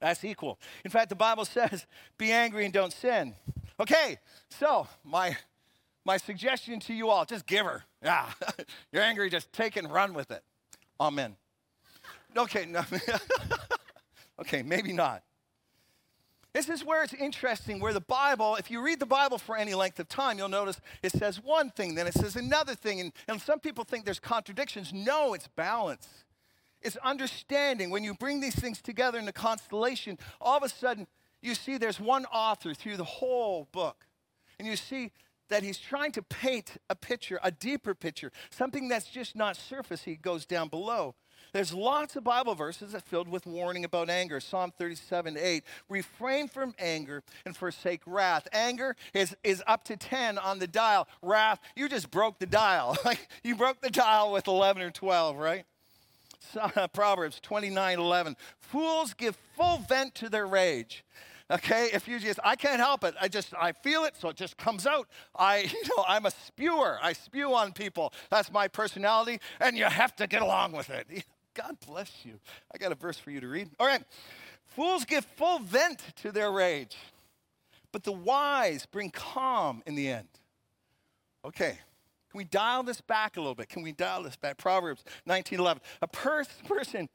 That's 0.00 0.24
equal. 0.24 0.58
In 0.84 0.90
fact, 0.90 1.08
the 1.08 1.16
Bible 1.16 1.44
says, 1.44 1.86
be 2.18 2.30
angry 2.30 2.64
and 2.64 2.74
don't 2.74 2.92
sin. 2.92 3.34
Okay, 3.80 4.18
so 4.50 4.86
my, 5.04 5.36
my 6.04 6.18
suggestion 6.18 6.80
to 6.80 6.94
you 6.94 7.08
all 7.08 7.24
just 7.24 7.46
give 7.46 7.64
her. 7.64 7.84
Yeah, 8.02 8.30
you're 8.92 9.02
angry, 9.02 9.30
just 9.30 9.52
take 9.52 9.76
and 9.76 9.90
run 9.90 10.12
with 10.12 10.30
it. 10.30 10.42
Amen. 11.00 11.36
Okay, 12.36 12.66
no. 12.66 12.84
okay, 14.40 14.62
maybe 14.62 14.92
not. 14.92 15.22
This 16.56 16.70
is 16.70 16.82
where 16.82 17.04
it's 17.04 17.12
interesting, 17.12 17.80
where 17.80 17.92
the 17.92 18.00
Bible, 18.00 18.56
if 18.56 18.70
you 18.70 18.80
read 18.80 18.98
the 18.98 19.04
Bible 19.04 19.36
for 19.36 19.58
any 19.58 19.74
length 19.74 20.00
of 20.00 20.08
time, 20.08 20.38
you'll 20.38 20.48
notice 20.48 20.80
it 21.02 21.12
says 21.12 21.38
one 21.38 21.68
thing, 21.68 21.94
then 21.94 22.06
it 22.06 22.14
says 22.14 22.34
another 22.34 22.74
thing. 22.74 22.98
And, 22.98 23.12
and 23.28 23.38
some 23.38 23.60
people 23.60 23.84
think 23.84 24.06
there's 24.06 24.18
contradictions. 24.18 24.90
No, 24.90 25.34
it's 25.34 25.48
balance. 25.48 26.08
It's 26.80 26.96
understanding. 27.04 27.90
When 27.90 28.04
you 28.04 28.14
bring 28.14 28.40
these 28.40 28.54
things 28.54 28.80
together 28.80 29.18
in 29.18 29.26
the 29.26 29.34
constellation, 29.34 30.18
all 30.40 30.56
of 30.56 30.62
a 30.62 30.70
sudden 30.70 31.06
you 31.42 31.54
see 31.54 31.76
there's 31.76 32.00
one 32.00 32.24
author 32.24 32.72
through 32.72 32.96
the 32.96 33.04
whole 33.04 33.68
book. 33.70 34.06
And 34.58 34.66
you 34.66 34.76
see 34.76 35.12
that 35.50 35.62
he's 35.62 35.76
trying 35.76 36.12
to 36.12 36.22
paint 36.22 36.78
a 36.88 36.94
picture, 36.94 37.38
a 37.42 37.50
deeper 37.50 37.94
picture, 37.94 38.32
something 38.48 38.88
that's 38.88 39.08
just 39.08 39.36
not 39.36 39.58
surface. 39.58 40.04
He 40.04 40.16
goes 40.16 40.46
down 40.46 40.68
below. 40.68 41.16
There's 41.56 41.72
lots 41.72 42.16
of 42.16 42.22
Bible 42.22 42.54
verses 42.54 42.92
that 42.92 43.04
filled 43.04 43.28
with 43.28 43.46
warning 43.46 43.86
about 43.86 44.10
anger. 44.10 44.40
Psalm 44.40 44.74
37, 44.76 45.38
8. 45.40 45.64
Refrain 45.88 46.48
from 46.48 46.74
anger 46.78 47.22
and 47.46 47.56
forsake 47.56 48.02
wrath. 48.04 48.46
Anger 48.52 48.94
is, 49.14 49.34
is 49.42 49.62
up 49.66 49.82
to 49.84 49.96
10 49.96 50.36
on 50.36 50.58
the 50.58 50.66
dial. 50.66 51.08
Wrath, 51.22 51.60
you 51.74 51.88
just 51.88 52.10
broke 52.10 52.38
the 52.38 52.46
dial. 52.46 52.94
Like 53.06 53.28
you 53.42 53.56
broke 53.56 53.80
the 53.80 53.88
dial 53.88 54.32
with 54.32 54.48
11 54.48 54.82
or 54.82 54.90
12, 54.90 55.36
right? 55.38 55.64
Proverbs 56.92 57.40
29, 57.40 57.98
11. 58.00 58.36
Fools 58.58 59.14
give 59.14 59.34
full 59.56 59.78
vent 59.78 60.14
to 60.16 60.28
their 60.28 60.46
rage 60.46 61.04
okay 61.48 61.88
if 61.92 62.08
you 62.08 62.18
just 62.18 62.40
i 62.42 62.56
can't 62.56 62.80
help 62.80 63.04
it 63.04 63.14
i 63.20 63.28
just 63.28 63.54
i 63.56 63.70
feel 63.70 64.02
it 64.02 64.16
so 64.16 64.30
it 64.30 64.36
just 64.36 64.56
comes 64.56 64.84
out 64.84 65.06
i 65.36 65.58
you 65.72 65.82
know 65.96 66.04
i'm 66.08 66.26
a 66.26 66.30
spewer 66.32 66.98
i 67.00 67.12
spew 67.12 67.54
on 67.54 67.70
people 67.70 68.12
that's 68.30 68.50
my 68.50 68.66
personality 68.66 69.38
and 69.60 69.78
you 69.78 69.84
have 69.84 70.16
to 70.16 70.26
get 70.26 70.42
along 70.42 70.72
with 70.72 70.90
it 70.90 71.06
God 71.56 71.76
bless 71.86 72.24
you. 72.24 72.38
I 72.72 72.78
got 72.78 72.92
a 72.92 72.94
verse 72.94 73.18
for 73.18 73.30
you 73.30 73.40
to 73.40 73.48
read. 73.48 73.70
All 73.80 73.86
right. 73.86 74.02
Fools 74.66 75.04
give 75.04 75.24
full 75.24 75.58
vent 75.58 76.02
to 76.16 76.30
their 76.30 76.52
rage, 76.52 76.96
but 77.92 78.04
the 78.04 78.12
wise 78.12 78.84
bring 78.86 79.10
calm 79.10 79.82
in 79.86 79.94
the 79.94 80.08
end. 80.08 80.28
Okay. 81.44 81.78
Can 82.30 82.38
we 82.38 82.44
dial 82.44 82.82
this 82.82 83.00
back 83.00 83.36
a 83.36 83.40
little 83.40 83.54
bit? 83.54 83.68
Can 83.68 83.82
we 83.82 83.92
dial 83.92 84.22
this 84.22 84.36
back? 84.36 84.58
Proverbs 84.58 85.02
19:11. 85.26 85.80
A 86.02 86.08
pers- 86.08 86.48
person 86.66 87.08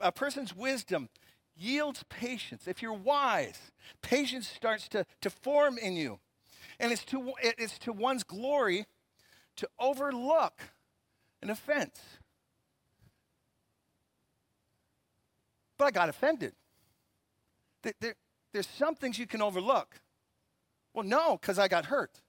a 0.00 0.12
person's 0.12 0.54
wisdom 0.54 1.08
yields 1.56 2.04
patience. 2.08 2.66
If 2.66 2.82
you're 2.82 2.92
wise, 2.92 3.72
patience 4.02 4.48
starts 4.48 4.88
to, 4.88 5.06
to 5.20 5.30
form 5.30 5.78
in 5.78 5.94
you. 5.94 6.18
And 6.80 6.92
it's 6.92 7.04
to, 7.06 7.32
it's 7.42 7.78
to 7.80 7.92
one's 7.92 8.24
glory 8.24 8.86
to 9.56 9.68
overlook 9.78 10.60
an 11.42 11.50
offense. 11.50 12.00
But 15.78 15.86
I 15.86 15.90
got 15.90 16.08
offended. 16.08 16.54
There, 17.82 17.92
there, 18.00 18.14
there's 18.52 18.66
some 18.66 18.94
things 18.94 19.18
you 19.18 19.26
can 19.26 19.42
overlook. 19.42 20.00
Well, 20.94 21.04
no, 21.04 21.36
because 21.40 21.58
I 21.58 21.68
got 21.68 21.86
hurt. 21.86 22.20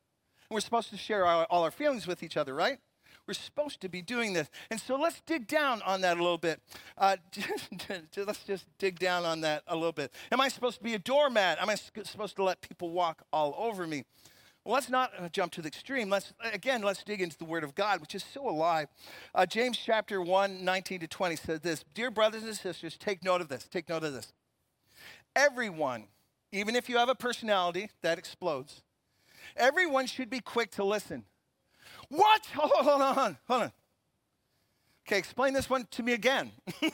And 0.50 0.56
we're 0.56 0.62
supposed 0.62 0.90
to 0.90 0.98
share 0.98 1.26
our, 1.26 1.46
all 1.46 1.64
our 1.64 1.72
feelings 1.72 2.08
with 2.08 2.24
each 2.24 2.38
other, 2.38 2.54
right? 2.54 2.80
We're 3.28 3.34
supposed 3.34 3.82
to 3.82 3.90
be 3.90 4.02
doing 4.02 4.34
this. 4.34 4.50
And 4.70 4.80
so 4.80 4.96
let's 4.96 5.22
dig 5.26 5.48
down 5.48 5.82
on 5.82 6.02
that 6.02 6.18
a 6.18 6.22
little 6.22 6.38
bit. 6.38 6.62
Uh, 6.98 7.18
let's 8.18 8.44
just 8.44 8.66
dig 8.78 9.00
down 9.00 9.26
on 9.26 9.42
that 9.42 9.64
a 9.68 9.76
little 9.76 9.92
bit. 9.92 10.12
Am 10.32 10.40
I 10.40 10.48
supposed 10.48 10.78
to 10.78 10.84
be 10.84 10.94
a 10.94 11.00
doormat? 11.00 11.60
Am 11.60 11.70
I 11.70 11.76
supposed 11.76 12.36
to 12.36 12.44
let 12.44 12.62
people 12.62 12.92
walk 12.92 13.24
all 13.34 13.56
over 13.58 13.88
me? 13.88 14.04
Well, 14.66 14.74
let's 14.74 14.90
not 14.90 15.12
uh, 15.20 15.30
jump 15.30 15.52
to 15.54 15.62
the 15.62 15.68
extreme. 15.68 16.10
Let's 16.10 16.34
again, 16.52 16.82
let's 16.82 17.04
dig 17.04 17.22
into 17.22 17.38
the 17.38 17.46
Word 17.46 17.64
of 17.64 17.76
God, 17.76 18.02
which 18.02 18.16
is 18.16 18.24
so 18.24 18.50
alive. 18.50 18.88
Uh, 19.36 19.46
James 19.46 19.78
chapter 19.78 20.20
1, 20.20 20.66
19 20.66 21.02
to 21.02 21.08
20 21.08 21.36
says 21.36 21.60
this 21.62 21.86
Dear 21.94 22.10
brothers 22.10 22.44
and 22.44 22.56
sisters, 22.56 22.98
take 22.98 23.24
note 23.24 23.42
of 23.42 23.48
this. 23.48 23.68
Take 23.68 23.88
note 23.88 24.04
of 24.04 24.14
this. 24.14 24.34
Everyone, 25.36 26.06
even 26.52 26.76
if 26.76 26.90
you 26.90 26.98
have 26.98 27.10
a 27.10 27.16
personality 27.16 27.92
that 28.02 28.18
explodes, 28.18 28.82
everyone 29.56 30.08
should 30.08 30.32
be 30.32 30.40
quick 30.40 30.72
to 30.72 30.84
listen. 30.84 31.26
What? 32.10 32.46
Hold 32.56 32.72
on, 32.80 32.86
hold 32.86 33.02
on, 33.02 33.38
hold 33.48 33.62
on. 33.62 33.72
Okay, 35.08 35.20
explain 35.20 35.54
this 35.54 35.70
one 35.70 35.88
to 35.92 36.02
me 36.02 36.14
again. 36.14 36.52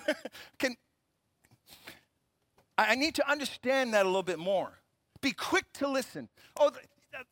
Can 0.59 0.75
I 2.77 2.95
need 2.95 3.15
to 3.15 3.29
understand 3.29 3.93
that 3.93 4.05
a 4.05 4.09
little 4.09 4.23
bit 4.23 4.39
more. 4.39 4.79
Be 5.21 5.31
quick 5.31 5.65
to 5.75 5.87
listen. 5.87 6.27
Oh, 6.59 6.71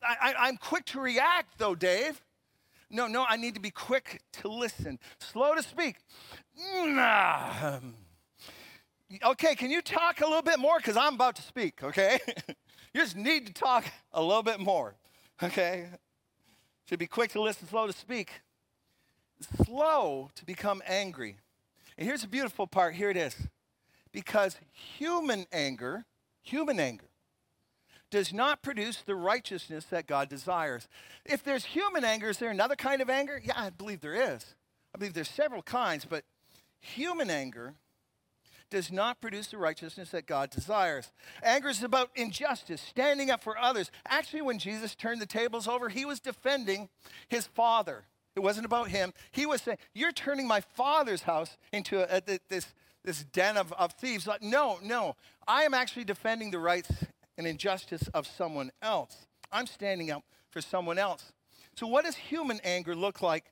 I, 0.02 0.48
am 0.48 0.56
quick 0.56 0.84
to 0.86 1.00
react, 1.00 1.58
though, 1.58 1.74
Dave. 1.74 2.20
No, 2.90 3.06
no, 3.06 3.24
I 3.28 3.36
need 3.36 3.54
to 3.54 3.60
be 3.60 3.70
quick 3.70 4.22
to 4.34 4.48
listen, 4.48 4.98
slow 5.18 5.54
to 5.54 5.62
speak. 5.62 5.96
Nah. 6.56 7.78
Okay, 9.24 9.54
can 9.54 9.70
you 9.70 9.80
talk 9.82 10.20
a 10.20 10.26
little 10.26 10.42
bit 10.42 10.58
more? 10.58 10.78
Because 10.78 10.96
I'm 10.96 11.14
about 11.14 11.36
to 11.36 11.42
speak, 11.42 11.82
okay? 11.82 12.18
you 12.94 13.00
just 13.00 13.16
need 13.16 13.46
to 13.46 13.52
talk 13.52 13.84
a 14.12 14.22
little 14.22 14.42
bit 14.42 14.60
more, 14.60 14.96
okay? 15.42 15.88
Should 16.88 16.98
be 16.98 17.06
quick 17.06 17.30
to 17.32 17.40
listen, 17.40 17.68
slow 17.68 17.86
to 17.86 17.92
speak, 17.92 18.40
slow 19.64 20.30
to 20.34 20.44
become 20.44 20.82
angry. 20.86 21.36
And 21.96 22.06
here's 22.06 22.22
the 22.22 22.28
beautiful 22.28 22.66
part 22.66 22.94
here 22.94 23.10
it 23.10 23.16
is. 23.16 23.36
Because 24.12 24.56
human 24.72 25.46
anger, 25.52 26.04
human 26.42 26.80
anger, 26.80 27.09
does 28.10 28.32
not 28.32 28.62
produce 28.62 29.02
the 29.02 29.14
righteousness 29.14 29.84
that 29.86 30.06
God 30.06 30.28
desires. 30.28 30.88
If 31.24 31.42
there's 31.42 31.64
human 31.64 32.04
anger, 32.04 32.30
is 32.30 32.38
there 32.38 32.50
another 32.50 32.76
kind 32.76 33.00
of 33.00 33.08
anger? 33.08 33.40
Yeah, 33.42 33.54
I 33.56 33.70
believe 33.70 34.00
there 34.00 34.34
is. 34.34 34.54
I 34.94 34.98
believe 34.98 35.14
there's 35.14 35.30
several 35.30 35.62
kinds, 35.62 36.04
but 36.04 36.24
human 36.80 37.30
anger 37.30 37.74
does 38.70 38.92
not 38.92 39.20
produce 39.20 39.48
the 39.48 39.58
righteousness 39.58 40.10
that 40.10 40.26
God 40.26 40.50
desires. 40.50 41.10
Anger 41.42 41.68
is 41.68 41.82
about 41.82 42.10
injustice, 42.14 42.80
standing 42.80 43.30
up 43.30 43.42
for 43.42 43.58
others. 43.58 43.90
Actually, 44.06 44.42
when 44.42 44.58
Jesus 44.58 44.94
turned 44.94 45.20
the 45.20 45.26
tables 45.26 45.66
over, 45.66 45.88
he 45.88 46.04
was 46.04 46.20
defending 46.20 46.88
his 47.28 47.46
father. 47.46 48.04
It 48.36 48.40
wasn't 48.40 48.66
about 48.66 48.88
him. 48.88 49.12
He 49.32 49.44
was 49.44 49.62
saying, 49.62 49.78
You're 49.92 50.12
turning 50.12 50.46
my 50.46 50.60
father's 50.60 51.22
house 51.22 51.56
into 51.72 51.98
a, 51.98 52.18
a, 52.18 52.38
this, 52.48 52.72
this 53.04 53.24
den 53.24 53.56
of, 53.56 53.72
of 53.72 53.92
thieves. 53.92 54.26
Like, 54.26 54.42
no, 54.42 54.78
no. 54.82 55.16
I 55.48 55.64
am 55.64 55.74
actually 55.74 56.04
defending 56.04 56.52
the 56.52 56.60
rights 56.60 56.90
an 57.40 57.46
injustice 57.46 58.06
of 58.08 58.26
someone 58.26 58.70
else. 58.82 59.26
I'm 59.50 59.66
standing 59.66 60.10
up 60.10 60.22
for 60.50 60.60
someone 60.60 60.98
else. 60.98 61.32
So, 61.74 61.86
what 61.86 62.04
does 62.04 62.14
human 62.14 62.60
anger 62.62 62.94
look 62.94 63.22
like? 63.22 63.46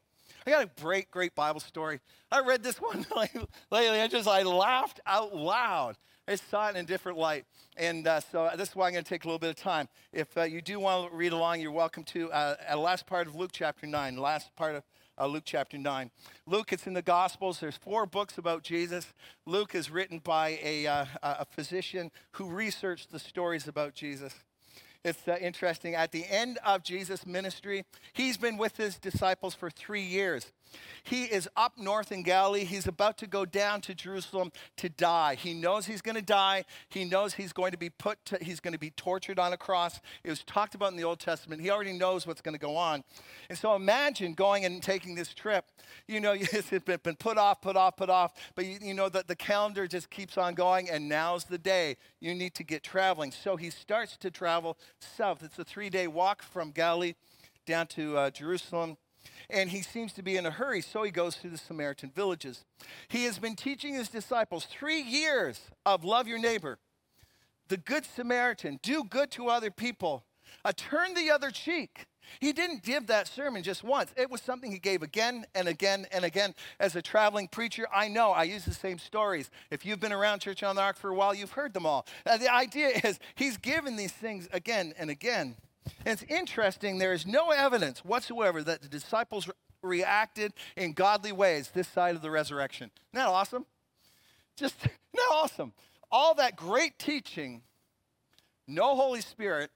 I 0.46 0.50
got 0.50 0.62
a 0.62 0.70
great, 0.80 1.10
great 1.10 1.34
Bible 1.34 1.60
story. 1.60 2.00
I 2.30 2.40
read 2.40 2.62
this 2.62 2.76
one 2.80 3.06
lately. 3.16 4.00
I 4.00 4.06
just 4.06 4.28
I 4.28 4.42
laughed 4.42 5.00
out 5.06 5.34
loud. 5.34 5.96
I 6.28 6.34
saw 6.34 6.68
it 6.68 6.76
in 6.76 6.84
a 6.84 6.86
different 6.86 7.16
light, 7.16 7.46
and 7.78 8.06
uh, 8.06 8.20
so 8.20 8.50
this 8.54 8.68
is 8.68 8.76
why 8.76 8.88
I'm 8.88 8.92
going 8.92 9.02
to 9.02 9.08
take 9.08 9.24
a 9.24 9.26
little 9.26 9.38
bit 9.38 9.48
of 9.48 9.56
time. 9.56 9.88
If 10.12 10.36
uh, 10.36 10.42
you 10.42 10.60
do 10.60 10.78
want 10.78 11.10
to 11.10 11.16
read 11.16 11.32
along, 11.32 11.62
you're 11.62 11.72
welcome 11.72 12.04
to. 12.04 12.30
Uh, 12.30 12.56
at 12.60 12.72
the 12.72 12.80
last 12.80 13.06
part 13.06 13.26
of 13.26 13.34
Luke 13.34 13.52
chapter 13.54 13.86
nine, 13.86 14.18
last 14.18 14.54
part 14.54 14.74
of 14.74 14.82
uh, 15.18 15.26
Luke 15.26 15.44
chapter 15.44 15.78
9. 15.78 16.10
Luke, 16.46 16.72
it's 16.72 16.86
in 16.86 16.94
the 16.94 17.02
Gospels. 17.02 17.60
There's 17.60 17.76
four 17.76 18.06
books 18.06 18.38
about 18.38 18.62
Jesus. 18.62 19.12
Luke 19.46 19.74
is 19.74 19.90
written 19.90 20.20
by 20.20 20.58
a, 20.62 20.86
uh, 20.86 21.06
a 21.22 21.44
physician 21.44 22.10
who 22.32 22.48
researched 22.48 23.10
the 23.10 23.18
stories 23.18 23.68
about 23.68 23.94
Jesus. 23.94 24.34
It's 25.04 25.26
uh, 25.28 25.36
interesting. 25.40 25.94
At 25.94 26.12
the 26.12 26.24
end 26.28 26.58
of 26.64 26.82
Jesus' 26.82 27.26
ministry, 27.26 27.84
he's 28.12 28.36
been 28.36 28.56
with 28.56 28.76
his 28.76 28.98
disciples 28.98 29.54
for 29.54 29.70
three 29.70 30.02
years. 30.02 30.52
He 31.02 31.24
is 31.24 31.48
up 31.56 31.78
north 31.78 32.12
in 32.12 32.22
Galilee. 32.22 32.64
He's 32.64 32.86
about 32.86 33.18
to 33.18 33.26
go 33.26 33.44
down 33.44 33.80
to 33.82 33.94
Jerusalem 33.94 34.52
to 34.76 34.88
die. 34.88 35.36
He 35.36 35.54
knows 35.54 35.86
he's 35.86 36.02
going 36.02 36.16
to 36.16 36.22
die. 36.22 36.64
He 36.88 37.04
knows 37.04 37.34
he's 37.34 37.52
going 37.52 37.72
to 37.72 37.78
be 37.78 37.90
put 37.90 38.24
to, 38.26 38.38
he's 38.42 38.60
going 38.60 38.72
to 38.72 38.78
be 38.78 38.90
tortured 38.90 39.38
on 39.38 39.52
a 39.52 39.56
cross. 39.56 40.00
It 40.24 40.30
was 40.30 40.42
talked 40.42 40.74
about 40.74 40.92
in 40.92 40.98
the 40.98 41.04
Old 41.04 41.20
Testament. 41.20 41.62
He 41.62 41.70
already 41.70 41.92
knows 41.92 42.26
what's 42.26 42.40
going 42.40 42.54
to 42.54 42.60
go 42.60 42.76
on. 42.76 43.04
And 43.48 43.56
so 43.56 43.74
imagine 43.74 44.34
going 44.34 44.64
and 44.64 44.82
taking 44.82 45.14
this 45.14 45.32
trip. 45.32 45.64
You 46.06 46.20
know, 46.20 46.32
it's 46.38 46.70
been 46.70 47.16
put 47.16 47.38
off, 47.38 47.60
put 47.62 47.76
off, 47.76 47.96
put 47.96 48.10
off, 48.10 48.32
but 48.54 48.66
you, 48.66 48.78
you 48.82 48.94
know 48.94 49.08
that 49.08 49.28
the 49.28 49.36
calendar 49.36 49.86
just 49.86 50.10
keeps 50.10 50.36
on 50.36 50.54
going, 50.54 50.90
and 50.90 51.08
now's 51.08 51.44
the 51.44 51.58
day 51.58 51.96
you 52.20 52.34
need 52.34 52.54
to 52.54 52.64
get 52.64 52.82
traveling. 52.82 53.32
So 53.32 53.56
he 53.56 53.70
starts 53.70 54.16
to 54.18 54.30
travel 54.30 54.76
south. 55.00 55.42
It's 55.42 55.58
a 55.58 55.64
three 55.64 55.90
day 55.90 56.06
walk 56.06 56.42
from 56.42 56.70
Galilee 56.70 57.14
down 57.66 57.86
to 57.86 58.16
uh, 58.16 58.30
Jerusalem 58.30 58.96
and 59.50 59.70
he 59.70 59.82
seems 59.82 60.12
to 60.14 60.22
be 60.22 60.36
in 60.36 60.46
a 60.46 60.50
hurry, 60.50 60.80
so 60.80 61.02
he 61.02 61.10
goes 61.10 61.36
to 61.36 61.48
the 61.48 61.58
Samaritan 61.58 62.10
villages. 62.14 62.64
He 63.08 63.24
has 63.24 63.38
been 63.38 63.56
teaching 63.56 63.94
his 63.94 64.08
disciples 64.08 64.64
three 64.64 65.00
years 65.00 65.60
of 65.84 66.04
love 66.04 66.28
your 66.28 66.38
neighbor, 66.38 66.78
the 67.68 67.76
good 67.76 68.04
Samaritan, 68.04 68.80
do 68.82 69.04
good 69.04 69.30
to 69.32 69.48
other 69.48 69.70
people, 69.70 70.24
uh, 70.64 70.72
turn 70.76 71.14
the 71.14 71.30
other 71.30 71.50
cheek. 71.50 72.06
He 72.40 72.52
didn't 72.52 72.82
give 72.82 73.06
that 73.06 73.26
sermon 73.26 73.62
just 73.62 73.82
once. 73.82 74.12
It 74.16 74.30
was 74.30 74.42
something 74.42 74.70
he 74.70 74.78
gave 74.78 75.02
again 75.02 75.46
and 75.54 75.68
again 75.68 76.06
and 76.12 76.24
again. 76.24 76.54
As 76.78 76.94
a 76.94 77.02
traveling 77.02 77.48
preacher, 77.48 77.86
I 77.92 78.08
know 78.08 78.30
I 78.30 78.44
use 78.44 78.64
the 78.64 78.74
same 78.74 78.98
stories. 78.98 79.50
If 79.70 79.86
you've 79.86 80.00
been 80.00 80.12
around 80.12 80.40
Church 80.40 80.62
on 80.62 80.76
the 80.76 80.82
Rock 80.82 80.96
for 80.96 81.10
a 81.10 81.14
while, 81.14 81.34
you've 81.34 81.52
heard 81.52 81.72
them 81.72 81.86
all. 81.86 82.06
Uh, 82.26 82.36
the 82.36 82.52
idea 82.52 82.88
is 83.02 83.18
he's 83.34 83.56
given 83.56 83.96
these 83.96 84.12
things 84.12 84.48
again 84.52 84.92
and 84.98 85.10
again. 85.10 85.56
And 86.04 86.20
it's 86.20 86.24
interesting, 86.30 86.98
there 86.98 87.12
is 87.12 87.26
no 87.26 87.50
evidence 87.50 88.04
whatsoever 88.04 88.62
that 88.62 88.82
the 88.82 88.88
disciples 88.88 89.48
re- 89.48 89.54
reacted 89.82 90.52
in 90.76 90.92
godly 90.92 91.32
ways 91.32 91.70
this 91.72 91.88
side 91.88 92.14
of 92.14 92.22
the 92.22 92.30
resurrection. 92.30 92.90
Isn't 93.12 93.24
that 93.24 93.28
awesome? 93.28 93.66
Just, 94.56 94.76
isn't 94.80 94.92
that 95.14 95.30
awesome? 95.32 95.72
All 96.10 96.34
that 96.34 96.56
great 96.56 96.98
teaching, 96.98 97.62
no 98.66 98.96
Holy 98.96 99.20
Spirit, 99.20 99.70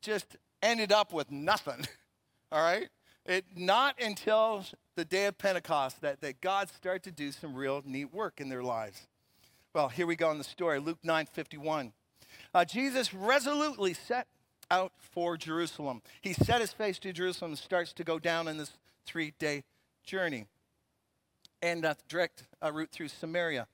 just 0.00 0.36
ended 0.62 0.92
up 0.92 1.12
with 1.12 1.30
nothing. 1.30 1.86
All 2.52 2.62
right? 2.62 2.88
It 3.24 3.44
not 3.56 4.00
until 4.00 4.64
the 4.96 5.04
day 5.04 5.26
of 5.26 5.38
Pentecost 5.38 6.00
that, 6.00 6.20
that 6.20 6.40
God 6.40 6.68
started 6.68 7.04
to 7.04 7.12
do 7.12 7.30
some 7.32 7.54
real 7.54 7.82
neat 7.86 8.12
work 8.12 8.40
in 8.40 8.48
their 8.48 8.62
lives. 8.62 9.06
Well, 9.74 9.88
here 9.88 10.06
we 10.06 10.16
go 10.16 10.30
in 10.30 10.38
the 10.38 10.44
story, 10.44 10.80
Luke 10.80 10.98
9 11.02 11.26
51. 11.32 11.92
Uh, 12.52 12.64
Jesus 12.64 13.14
resolutely 13.14 13.94
set 13.94 14.26
out 14.70 14.92
for 14.98 15.36
Jerusalem. 15.36 16.02
He 16.20 16.32
set 16.32 16.60
his 16.60 16.72
face 16.72 16.98
to 17.00 17.12
Jerusalem 17.12 17.52
and 17.52 17.58
starts 17.58 17.92
to 17.94 18.04
go 18.04 18.18
down 18.18 18.48
in 18.48 18.58
this 18.58 18.72
three 19.06 19.34
day 19.38 19.64
journey 20.04 20.46
and 21.60 21.84
uh, 21.84 21.94
direct 22.08 22.44
uh, 22.62 22.72
route 22.72 22.90
through 22.90 23.08
Samaria. 23.08 23.66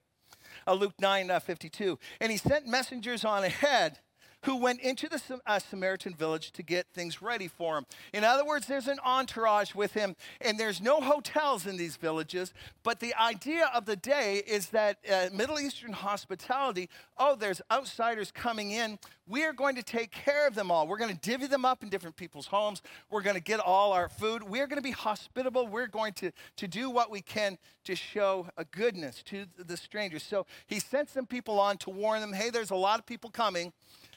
Uh, 0.66 0.74
Luke 0.74 0.94
9 1.00 1.30
uh, 1.30 1.40
52. 1.40 1.98
And 2.20 2.30
he 2.30 2.38
sent 2.38 2.66
messengers 2.66 3.24
on 3.24 3.44
ahead 3.44 3.98
who 4.44 4.56
went 4.56 4.80
into 4.80 5.08
the 5.08 5.20
uh, 5.46 5.58
Samaritan 5.58 6.14
village 6.14 6.52
to 6.52 6.62
get 6.62 6.86
things 6.92 7.20
ready 7.20 7.48
for 7.48 7.78
him. 7.78 7.86
In 8.12 8.24
other 8.24 8.44
words, 8.44 8.66
there's 8.66 8.88
an 8.88 8.98
entourage 9.04 9.74
with 9.74 9.94
him, 9.94 10.16
and 10.40 10.58
there's 10.58 10.80
no 10.80 11.00
hotels 11.00 11.66
in 11.66 11.76
these 11.76 11.96
villages. 11.96 12.52
But 12.82 13.00
the 13.00 13.14
idea 13.14 13.70
of 13.74 13.84
the 13.84 13.96
day 13.96 14.42
is 14.46 14.68
that 14.68 14.98
uh, 15.10 15.28
Middle 15.32 15.58
Eastern 15.58 15.92
hospitality 15.92 16.88
oh, 17.18 17.34
there's 17.34 17.60
outsiders 17.70 18.30
coming 18.30 18.70
in. 18.70 18.98
We 19.26 19.44
are 19.44 19.52
going 19.52 19.74
to 19.76 19.82
take 19.82 20.10
care 20.10 20.46
of 20.46 20.54
them 20.54 20.70
all. 20.70 20.86
We're 20.86 20.98
going 20.98 21.14
to 21.14 21.20
divvy 21.20 21.46
them 21.46 21.64
up 21.64 21.82
in 21.82 21.88
different 21.88 22.16
people's 22.16 22.46
homes. 22.46 22.82
We're 23.10 23.22
going 23.22 23.36
to 23.36 23.42
get 23.42 23.60
all 23.60 23.92
our 23.92 24.08
food. 24.08 24.42
We're 24.42 24.66
going 24.66 24.78
to 24.78 24.82
be 24.82 24.92
hospitable. 24.92 25.66
We're 25.66 25.86
going 25.86 26.12
to, 26.14 26.32
to 26.56 26.68
do 26.68 26.90
what 26.90 27.10
we 27.10 27.20
can 27.20 27.58
to 27.84 27.94
show 27.94 28.48
a 28.56 28.64
goodness 28.64 29.22
to 29.24 29.46
the 29.56 29.76
strangers. 29.76 30.22
So 30.22 30.46
he 30.66 30.78
sent 30.80 31.10
some 31.10 31.26
people 31.26 31.58
on 31.58 31.76
to 31.78 31.90
warn 31.90 32.20
them 32.20 32.32
hey, 32.32 32.50
there's 32.50 32.70
a 32.70 32.76
lot 32.76 32.98
of 32.98 33.06
people 33.06 33.30
coming 33.30 33.72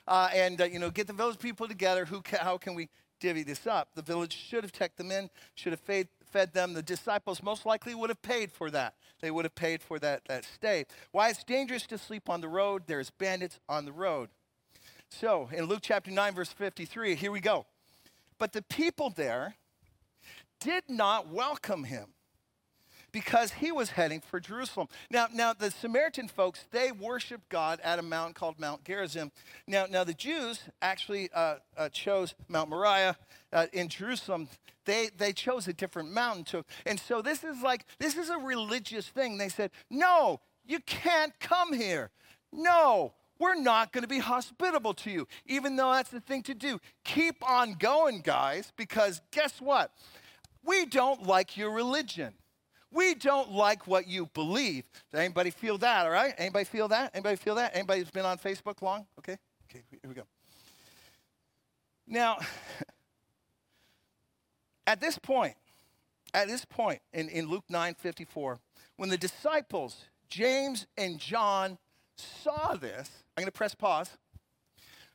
uh, 0.08 0.30
and 0.34 0.62
uh, 0.62 0.66
you 0.66 0.80
know 0.80 0.90
get 0.90 1.08
the 1.08 1.14
village 1.14 1.40
people 1.40 1.68
together. 1.68 2.06
Who 2.06 2.22
ca- 2.22 2.44
how 2.44 2.58
can 2.58 2.76
we 2.76 2.90
divvy 3.20 3.44
this 3.44 3.68
up? 3.68 3.90
The 3.96 4.02
village 4.02 4.36
should 4.36 4.64
have 4.64 4.72
checked 4.72 4.98
them 4.98 5.12
in, 5.12 5.30
should 5.56 5.74
have 5.74 5.80
fed, 5.80 6.08
fed 6.32 6.54
them. 6.54 6.74
The 6.74 6.82
disciples 6.82 7.42
most 7.44 7.66
likely 7.66 7.96
would 7.96 8.10
have 8.10 8.22
paid 8.22 8.52
for 8.52 8.72
that. 8.72 8.96
They 9.22 9.32
would 9.32 9.46
have 9.46 9.56
paid 9.56 9.82
for 9.82 10.00
that, 10.00 10.24
that 10.28 10.46
stay. 10.46 10.86
Why 11.12 11.30
it's 11.30 11.44
dangerous 11.44 11.86
to 11.88 11.98
sleep 11.98 12.30
on 12.30 12.42
the 12.42 12.50
road. 12.50 12.84
There's 12.88 13.12
bandits 13.12 13.60
on 13.70 13.86
the 13.86 13.92
road. 13.92 14.30
So 15.10 15.50
in 15.54 15.66
Luke 15.66 15.82
chapter 15.84 16.10
9, 16.10 16.34
verse 16.34 16.50
53, 16.50 17.16
here 17.16 17.32
we 17.32 17.42
go. 17.42 17.66
But 18.40 18.54
the 18.54 18.62
people 18.64 19.10
there 19.10 19.56
did 20.60 20.84
not 20.88 21.28
welcome 21.28 21.84
him 21.84 22.14
because 23.12 23.54
he 23.54 23.72
was 23.72 23.92
heading 23.92 24.22
for 24.22 24.40
Jerusalem. 24.40 24.88
Now, 25.10 25.28
now 25.34 25.54
the 25.54 25.72
Samaritan 25.72 26.28
folks, 26.28 26.66
they 26.72 26.92
worshiped 26.92 27.50
God 27.50 27.80
at 27.84 28.00
a 28.00 28.02
mountain 28.02 28.34
called 28.34 28.60
Mount 28.60 28.84
Gerizim. 28.84 29.32
Now, 29.68 29.86
now 29.90 30.04
the 30.04 30.14
Jews 30.14 30.62
actually 30.82 31.30
uh, 31.34 31.56
uh, 31.78 31.90
chose 31.90 32.36
Mount 32.48 32.70
Moriah 32.70 33.18
uh, 33.52 33.68
in 33.74 33.88
Jerusalem. 33.90 34.48
They, 34.86 35.10
they 35.18 35.34
chose 35.34 35.68
a 35.68 35.74
different 35.74 36.12
mountain. 36.12 36.44
To, 36.46 36.66
and 36.86 37.00
so 37.00 37.22
this 37.22 37.44
is 37.44 37.62
like, 37.62 37.86
this 38.00 38.18
is 38.18 38.30
a 38.30 38.38
religious 38.38 39.08
thing. 39.08 39.38
They 39.38 39.50
said, 39.50 39.72
no, 39.90 40.40
you 40.66 40.80
can't 40.80 41.38
come 41.40 41.74
here. 41.74 42.12
No, 42.52 43.14
we're 43.40 43.56
not 43.56 43.92
going 43.92 44.04
to 44.04 44.08
be 44.08 44.20
hospitable 44.20 44.94
to 44.94 45.10
you, 45.10 45.28
even 45.46 45.76
though 45.76 45.92
that's 45.94 46.12
the 46.12 46.20
thing 46.20 46.44
to 46.44 46.54
do. 46.54 46.80
Keep 47.04 47.48
on 47.50 47.74
going, 47.74 48.22
guys, 48.22 48.72
because 48.76 49.22
guess 49.32 49.60
what? 49.60 49.92
We 50.64 50.86
don't 50.86 51.26
like 51.26 51.58
your 51.58 51.72
religion. 51.72 52.34
We 52.92 53.16
don't 53.16 53.52
like 53.52 53.88
what 53.88 54.08
you 54.08 54.28
believe. 54.34 54.84
Does 55.12 55.20
anybody 55.20 55.50
feel 55.50 55.78
that, 55.78 56.06
all 56.06 56.12
right? 56.12 56.34
Anybody 56.38 56.66
feel 56.66 56.90
that? 56.90 57.12
Anybody 57.14 57.38
feel 57.38 57.56
that? 57.56 57.72
Anybody 57.74 58.00
who's 58.00 58.12
been 58.12 58.26
on 58.26 58.38
Facebook 58.38 58.82
long? 58.82 59.06
Okay, 59.20 59.38
okay, 59.70 59.84
here 59.90 60.00
we 60.08 60.14
go. 60.14 60.24
Now, 62.08 62.38
at 64.88 65.00
this 65.00 65.18
point, 65.18 65.56
at 66.34 66.48
this 66.48 66.66
point 66.66 67.00
in, 67.14 67.30
in 67.30 67.48
Luke 67.48 67.66
9 67.70 67.96
54, 67.96 68.60
when 68.98 69.10
the 69.10 69.18
disciples, 69.18 70.06
James 70.30 70.86
and 70.98 71.18
John, 71.18 71.78
saw 72.18 72.76
this, 72.76 73.10
I'm 73.36 73.42
going 73.42 73.48
to 73.48 73.52
press 73.52 73.74
pause. 73.74 74.10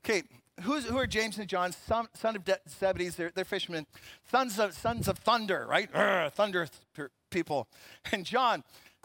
Okay, 0.04 0.22
who's, 0.62 0.84
who 0.84 0.96
are 0.96 1.06
James 1.06 1.38
and 1.38 1.48
John, 1.48 1.72
son, 1.72 2.08
son 2.14 2.36
of 2.36 2.44
De- 2.44 2.58
Zebedee? 2.68 3.08
They're, 3.08 3.32
they're 3.34 3.44
fishermen, 3.44 3.86
sons 4.30 4.58
of, 4.58 4.72
sons 4.72 5.08
of 5.08 5.18
thunder, 5.18 5.66
right? 5.68 5.92
Urgh, 5.92 6.32
thunder 6.32 6.68
people. 7.30 7.68
And 8.12 8.24
John, 8.24 8.62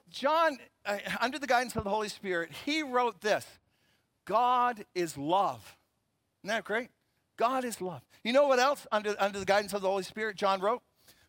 John, 0.09 0.59
uh, 0.85 0.97
under 1.19 1.39
the 1.39 1.47
guidance 1.47 1.75
of 1.75 1.83
the 1.83 1.89
Holy 1.89 2.09
Spirit, 2.09 2.51
he 2.65 2.83
wrote 2.83 3.21
this 3.21 3.45
God 4.25 4.85
is 4.93 5.17
love. 5.17 5.77
Isn't 6.43 6.55
that 6.55 6.63
great? 6.63 6.89
God 7.37 7.65
is 7.65 7.81
love. 7.81 8.01
You 8.23 8.33
know 8.33 8.47
what 8.47 8.59
else 8.59 8.85
under, 8.91 9.15
under 9.19 9.39
the 9.39 9.45
guidance 9.45 9.73
of 9.73 9.81
the 9.81 9.87
Holy 9.87 10.03
Spirit 10.03 10.35
John 10.35 10.61
wrote? 10.61 10.81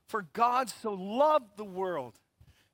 For 0.07 0.27
God 0.35 0.69
so 0.69 0.93
loved 0.93 1.57
the 1.57 1.65
world 1.65 2.19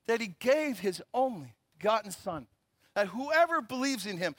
that 0.07 0.19
he 0.19 0.35
gave 0.39 0.79
his 0.79 1.01
only 1.13 1.55
begotten 1.77 2.11
Son, 2.11 2.47
that 2.95 3.07
whoever 3.07 3.61
believes 3.61 4.05
in 4.05 4.17
him 4.17 4.35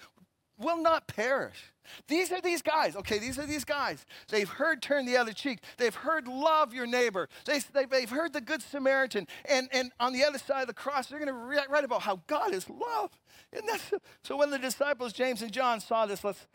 will 0.61 0.81
not 0.81 1.07
perish. 1.07 1.73
These 2.07 2.31
are 2.33 2.41
these 2.41 2.63
guys, 2.63 2.95
okay? 2.97 3.19
These 3.19 3.39
are 3.39 3.47
these 3.47 3.65
guys. 3.65 4.05
They've 4.29 4.49
heard 4.49 4.83
turn 4.83 5.07
the 5.07 5.17
other 5.17 5.33
cheek. 5.33 5.61
They've 5.77 5.95
heard 5.95 6.29
love 6.29 6.73
your 6.73 6.87
neighbor. 6.87 7.29
They, 7.45 7.61
they, 7.91 8.01
have 8.01 8.11
heard 8.11 8.33
the 8.33 8.41
Good 8.41 8.63
Samaritan. 8.63 9.27
And, 9.49 9.69
and 9.73 9.91
on 9.99 10.13
the 10.13 10.25
other 10.25 10.39
side 10.39 10.63
of 10.63 10.67
the 10.69 10.75
cross, 10.75 11.09
they're 11.09 11.19
going 11.19 11.29
to 11.29 11.67
write 11.69 11.85
about 11.85 12.03
how 12.03 12.21
God 12.27 12.55
is 12.55 12.69
love. 12.69 13.11
And 13.53 13.63
that's, 13.69 13.93
so 14.23 14.37
when 14.37 14.51
the 14.51 14.59
disciples, 14.59 15.13
James 15.13 15.43
and 15.43 15.53
John, 15.53 15.81
saw 15.81 16.07
this, 16.07 16.23
let's 16.23 16.47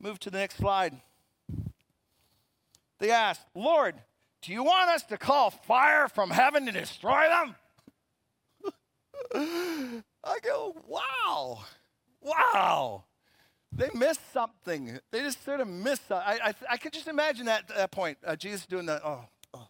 move 0.00 0.18
to 0.20 0.30
the 0.30 0.38
next 0.38 0.56
slide. 0.56 0.94
They 2.98 3.10
asked, 3.10 3.46
Lord, 3.54 3.94
do 4.42 4.52
you 4.52 4.62
want 4.62 4.90
us 4.90 5.04
to 5.04 5.16
call 5.16 5.50
fire 5.50 6.08
from 6.08 6.30
heaven 6.30 6.66
to 6.66 6.72
destroy 6.72 7.28
them? 7.28 7.54
I 10.24 10.38
go, 10.42 10.76
wow, 10.86 11.64
wow 12.20 13.04
they 13.74 13.88
missed 13.94 14.32
something. 14.32 14.98
They 15.10 15.20
just 15.20 15.44
sort 15.44 15.60
of 15.60 15.68
missed. 15.68 16.10
I, 16.10 16.38
I, 16.44 16.54
I 16.72 16.76
could 16.76 16.92
just 16.92 17.08
imagine 17.08 17.46
that 17.46 17.70
at 17.70 17.76
that 17.76 17.90
point, 17.90 18.18
uh, 18.26 18.36
Jesus 18.36 18.66
doing 18.66 18.86
that. 18.86 19.02
Oh, 19.04 19.24
oh, 19.54 19.68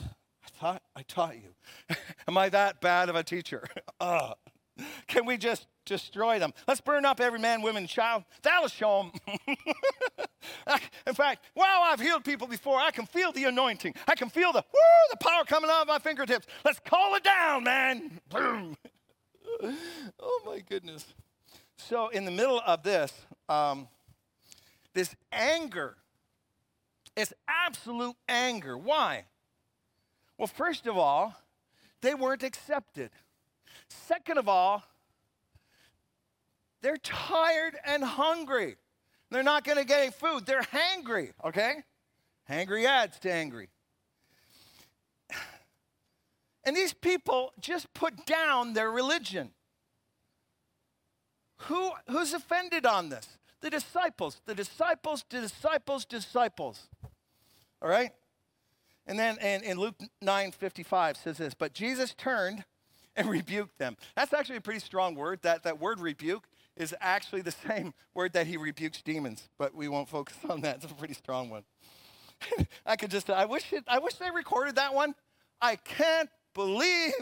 I 0.00 0.48
thought 0.60 0.82
I 0.94 1.02
taught 1.02 1.34
you. 1.36 1.96
Am 2.28 2.38
I 2.38 2.48
that 2.50 2.80
bad 2.80 3.08
of 3.08 3.16
a 3.16 3.24
teacher? 3.24 3.64
uh, 4.00 4.34
can 5.08 5.26
we 5.26 5.36
just 5.36 5.66
destroy 5.84 6.38
them? 6.38 6.52
Let's 6.68 6.80
burn 6.80 7.04
up 7.04 7.20
every 7.20 7.38
man, 7.38 7.62
woman, 7.62 7.86
child. 7.86 8.24
That'll 8.42 8.68
show 8.68 9.10
them. 9.26 9.36
In 11.06 11.14
fact, 11.14 11.44
wow, 11.54 11.82
I've 11.84 12.00
healed 12.00 12.24
people 12.24 12.46
before. 12.46 12.78
I 12.78 12.90
can 12.90 13.06
feel 13.06 13.32
the 13.32 13.44
anointing. 13.44 13.94
I 14.06 14.14
can 14.14 14.28
feel 14.28 14.52
the 14.52 14.64
woo, 14.72 15.10
the 15.10 15.16
power 15.16 15.44
coming 15.44 15.70
out 15.70 15.82
of 15.82 15.88
my 15.88 15.98
fingertips. 15.98 16.46
Let's 16.64 16.80
call 16.80 17.14
it 17.16 17.24
down, 17.24 17.64
man. 17.64 18.20
Boom. 18.28 18.76
oh 20.20 20.40
my 20.46 20.60
goodness. 20.60 21.14
So, 21.86 22.08
in 22.08 22.24
the 22.24 22.30
middle 22.30 22.62
of 22.64 22.82
this, 22.82 23.12
um, 23.46 23.88
this 24.94 25.14
anger 25.30 25.96
is 27.14 27.34
absolute 27.46 28.16
anger. 28.26 28.78
Why? 28.78 29.26
Well, 30.38 30.46
first 30.46 30.86
of 30.86 30.96
all, 30.96 31.34
they 32.00 32.14
weren't 32.14 32.42
accepted. 32.42 33.10
Second 33.90 34.38
of 34.38 34.48
all, 34.48 34.82
they're 36.80 36.96
tired 36.96 37.76
and 37.84 38.02
hungry. 38.02 38.76
They're 39.30 39.42
not 39.42 39.64
going 39.64 39.76
to 39.76 39.84
get 39.84 40.00
any 40.00 40.10
food. 40.10 40.46
They're 40.46 40.62
hangry, 40.62 41.32
okay? 41.44 41.82
Hangry 42.48 42.86
adds 42.86 43.18
to 43.20 43.30
angry. 43.30 43.68
And 46.64 46.74
these 46.74 46.94
people 46.94 47.52
just 47.60 47.92
put 47.92 48.24
down 48.24 48.72
their 48.72 48.90
religion. 48.90 49.50
Who, 51.56 51.92
who's 52.08 52.34
offended 52.34 52.86
on 52.86 53.08
this? 53.08 53.38
The 53.60 53.70
disciples, 53.70 54.40
the 54.46 54.54
disciples, 54.54 55.24
the 55.30 55.40
disciples, 55.40 56.04
disciples. 56.04 56.88
All 57.80 57.88
right? 57.88 58.10
And 59.06 59.18
then 59.18 59.38
in, 59.38 59.62
in 59.62 59.78
Luke 59.78 59.96
9 60.22 60.52
55 60.52 61.16
says 61.16 61.38
this, 61.38 61.54
but 61.54 61.72
Jesus 61.72 62.14
turned 62.14 62.64
and 63.16 63.28
rebuked 63.30 63.78
them. 63.78 63.96
That's 64.16 64.32
actually 64.32 64.56
a 64.56 64.60
pretty 64.60 64.80
strong 64.80 65.14
word. 65.14 65.40
That, 65.42 65.62
that 65.64 65.80
word 65.80 66.00
rebuke 66.00 66.46
is 66.76 66.94
actually 67.00 67.42
the 67.42 67.50
same 67.68 67.94
word 68.14 68.32
that 68.32 68.46
he 68.46 68.56
rebukes 68.56 69.02
demons, 69.02 69.48
but 69.58 69.74
we 69.74 69.88
won't 69.88 70.08
focus 70.08 70.36
on 70.48 70.60
that. 70.62 70.76
It's 70.76 70.92
a 70.92 70.94
pretty 70.94 71.14
strong 71.14 71.50
one. 71.50 71.64
I 72.86 72.96
could 72.96 73.10
just, 73.10 73.30
I 73.30 73.44
wish, 73.44 73.72
it, 73.72 73.84
I 73.86 73.98
wish 73.98 74.14
they 74.14 74.30
recorded 74.30 74.76
that 74.76 74.94
one. 74.94 75.14
I 75.60 75.76
can't 75.76 76.28
believe. 76.54 77.12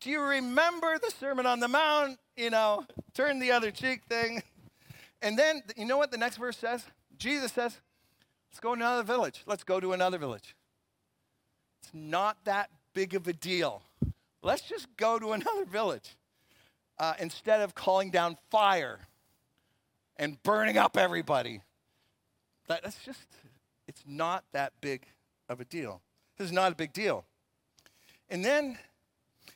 Do 0.00 0.10
you 0.10 0.20
remember 0.22 0.98
the 0.98 1.10
Sermon 1.10 1.46
on 1.46 1.60
the 1.60 1.68
Mount? 1.68 2.18
You 2.40 2.48
know, 2.48 2.86
turn 3.12 3.38
the 3.38 3.52
other 3.52 3.70
cheek 3.70 4.00
thing. 4.08 4.42
And 5.20 5.38
then, 5.38 5.62
you 5.76 5.84
know 5.84 5.98
what 5.98 6.10
the 6.10 6.16
next 6.16 6.38
verse 6.38 6.56
says? 6.56 6.82
Jesus 7.18 7.52
says, 7.52 7.78
let's 8.50 8.60
go 8.60 8.70
to 8.70 8.80
another 8.80 9.02
village. 9.02 9.42
Let's 9.46 9.62
go 9.62 9.78
to 9.78 9.92
another 9.92 10.16
village. 10.16 10.56
It's 11.82 11.92
not 11.92 12.38
that 12.46 12.70
big 12.94 13.14
of 13.14 13.28
a 13.28 13.34
deal. 13.34 13.82
Let's 14.42 14.62
just 14.62 14.86
go 14.96 15.18
to 15.18 15.32
another 15.32 15.66
village 15.66 16.16
uh, 16.98 17.12
instead 17.18 17.60
of 17.60 17.74
calling 17.74 18.10
down 18.10 18.38
fire 18.50 19.00
and 20.16 20.42
burning 20.42 20.78
up 20.78 20.96
everybody. 20.96 21.60
That, 22.68 22.82
that's 22.84 23.04
just, 23.04 23.26
it's 23.86 24.04
not 24.06 24.44
that 24.52 24.72
big 24.80 25.02
of 25.50 25.60
a 25.60 25.66
deal. 25.66 26.00
This 26.38 26.46
is 26.46 26.52
not 26.52 26.72
a 26.72 26.74
big 26.74 26.94
deal. 26.94 27.26
And 28.30 28.42
then 28.42 28.78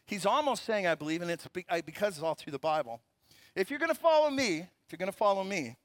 he's 0.06 0.26
almost 0.26 0.64
saying, 0.64 0.86
I 0.86 0.94
believe, 0.94 1.22
and 1.22 1.30
it's 1.30 1.46
because 1.84 2.14
it's 2.14 2.22
all 2.22 2.34
through 2.34 2.52
the 2.52 2.58
Bible. 2.58 3.00
If 3.54 3.70
you're 3.70 3.78
going 3.78 3.92
to 3.92 3.98
follow 3.98 4.30
me, 4.30 4.58
if 4.58 4.92
you're 4.92 4.98
going 4.98 5.10
to 5.10 5.16
follow 5.16 5.44
me, 5.44 5.76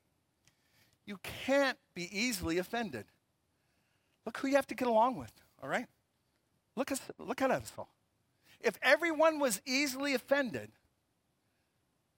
you 1.05 1.17
can't 1.45 1.77
be 1.93 2.09
easily 2.17 2.57
offended. 2.57 3.05
Look 4.25 4.37
who 4.37 4.47
you 4.47 4.55
have 4.55 4.67
to 4.67 4.75
get 4.75 4.87
along 4.87 5.17
with, 5.17 5.31
all 5.61 5.69
right? 5.69 5.87
Look 6.75 6.91
at, 6.91 6.99
look 7.17 7.41
at 7.41 7.51
us 7.51 7.71
all. 7.77 7.89
If 8.61 8.77
everyone 8.81 9.39
was 9.39 9.61
easily 9.65 10.13
offended, 10.13 10.71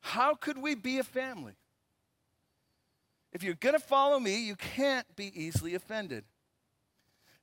how 0.02 0.34
could 0.34 0.58
we 0.58 0.76
be 0.76 0.98
a 0.98 1.04
family? 1.04 1.54
If 3.32 3.44
you're 3.44 3.54
going 3.54 3.76
to 3.76 3.80
follow 3.80 4.20
me, 4.20 4.44
you 4.44 4.56
can't 4.56 5.16
be 5.16 5.32
easily 5.42 5.76
offended. 5.76 6.26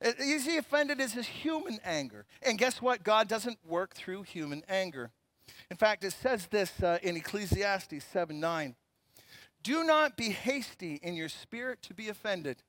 Easily 0.02 0.58
offended 0.58 1.00
is 1.00 1.12
his 1.12 1.26
human 1.26 1.78
anger. 1.84 2.24
And 2.42 2.58
guess 2.58 2.80
what? 2.80 3.02
God 3.02 3.28
doesn't 3.28 3.58
work 3.66 3.94
through 3.94 4.22
human 4.22 4.62
anger. 4.68 5.10
In 5.70 5.76
fact, 5.76 6.04
it 6.04 6.12
says 6.12 6.46
this 6.46 6.82
uh, 6.82 6.98
in 7.02 7.16
Ecclesiastes 7.16 8.04
7 8.04 8.38
9. 8.38 8.76
Do 9.62 9.84
not 9.84 10.16
be 10.16 10.30
hasty 10.30 11.00
in 11.02 11.14
your 11.14 11.28
spirit 11.28 11.82
to 11.82 11.94
be 11.94 12.08
offended. 12.08 12.62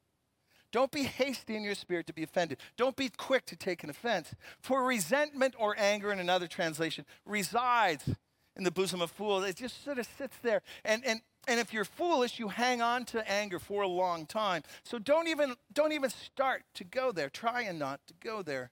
Don't 0.72 0.92
be 0.92 1.04
hasty 1.04 1.56
in 1.56 1.64
your 1.64 1.76
spirit 1.76 2.08
to 2.08 2.14
be 2.14 2.24
offended. 2.24 2.60
Don't 2.78 2.96
be 2.96 3.10
quick 3.10 3.46
to 3.48 3.56
take 3.56 3.84
an 3.84 3.90
offense. 3.90 4.34
For 4.60 4.84
resentment 4.84 5.56
or 5.58 5.76
anger, 5.78 6.12
in 6.12 6.20
another 6.20 6.48
translation, 6.48 7.06
resides 7.26 8.08
in 8.56 8.64
the 8.64 8.72
bosom 8.72 9.02
of 9.02 9.10
fools. 9.10 9.46
It 9.46 9.56
just 9.56 9.84
sort 9.84 9.98
of 9.98 10.08
sits 10.18 10.38
there. 10.44 10.62
And, 10.86 11.04
and, 11.06 11.22
and 11.48 11.60
if 11.60 11.74
you're 11.74 11.86
foolish, 11.86 12.40
you 12.40 12.50
hang 12.50 12.82
on 12.82 13.06
to 13.06 13.30
anger 13.30 13.60
for 13.60 13.82
a 13.82 13.88
long 13.88 14.26
time. 14.26 14.64
So 14.84 15.00
don't 15.00 15.28
even, 15.28 15.56
don't 15.74 15.94
even 15.94 16.10
start 16.10 16.64
to 16.76 16.84
go 16.84 17.12
there. 17.12 17.30
Try 17.30 17.62
and 17.64 17.80
not 17.80 18.02
to 18.08 18.14
go 18.20 18.42
there. 18.42 18.72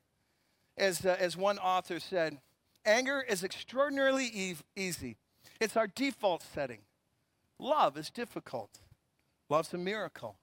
As, 0.77 1.05
uh, 1.05 1.15
as 1.19 1.35
one 1.35 1.57
author 1.57 1.99
said, 1.99 2.37
anger 2.85 3.23
is 3.27 3.43
extraordinarily 3.43 4.25
e- 4.25 4.55
easy. 4.75 5.17
It's 5.59 5.75
our 5.75 5.87
default 5.87 6.43
setting. 6.43 6.79
Love 7.57 7.97
is 7.97 8.09
difficult. 8.11 8.79
Love's 9.49 9.73
a 9.73 9.77
miracle. 9.77 10.37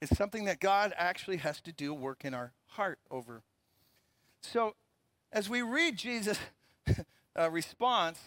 It's 0.00 0.16
something 0.16 0.44
that 0.46 0.60
God 0.60 0.92
actually 0.96 1.38
has 1.38 1.60
to 1.62 1.72
do 1.72 1.94
work 1.94 2.24
in 2.24 2.34
our 2.34 2.52
heart 2.70 2.98
over. 3.10 3.42
So, 4.42 4.74
as 5.32 5.48
we 5.48 5.62
read 5.62 5.96
Jesus' 5.96 6.38
uh, 7.38 7.50
response, 7.50 8.18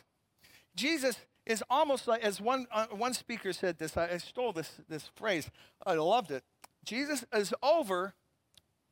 Jesus 0.75 1.17
is 1.49 1.63
almost 1.69 2.07
like, 2.07 2.23
as 2.23 2.39
one, 2.39 2.67
uh, 2.71 2.85
one 2.91 3.13
speaker 3.13 3.51
said 3.51 3.79
this, 3.79 3.97
I, 3.97 4.11
I 4.11 4.17
stole 4.17 4.53
this, 4.53 4.71
this 4.87 5.09
phrase, 5.15 5.49
I 5.85 5.95
loved 5.95 6.29
it. 6.31 6.43
Jesus 6.85 7.25
is 7.33 7.53
over 7.63 8.13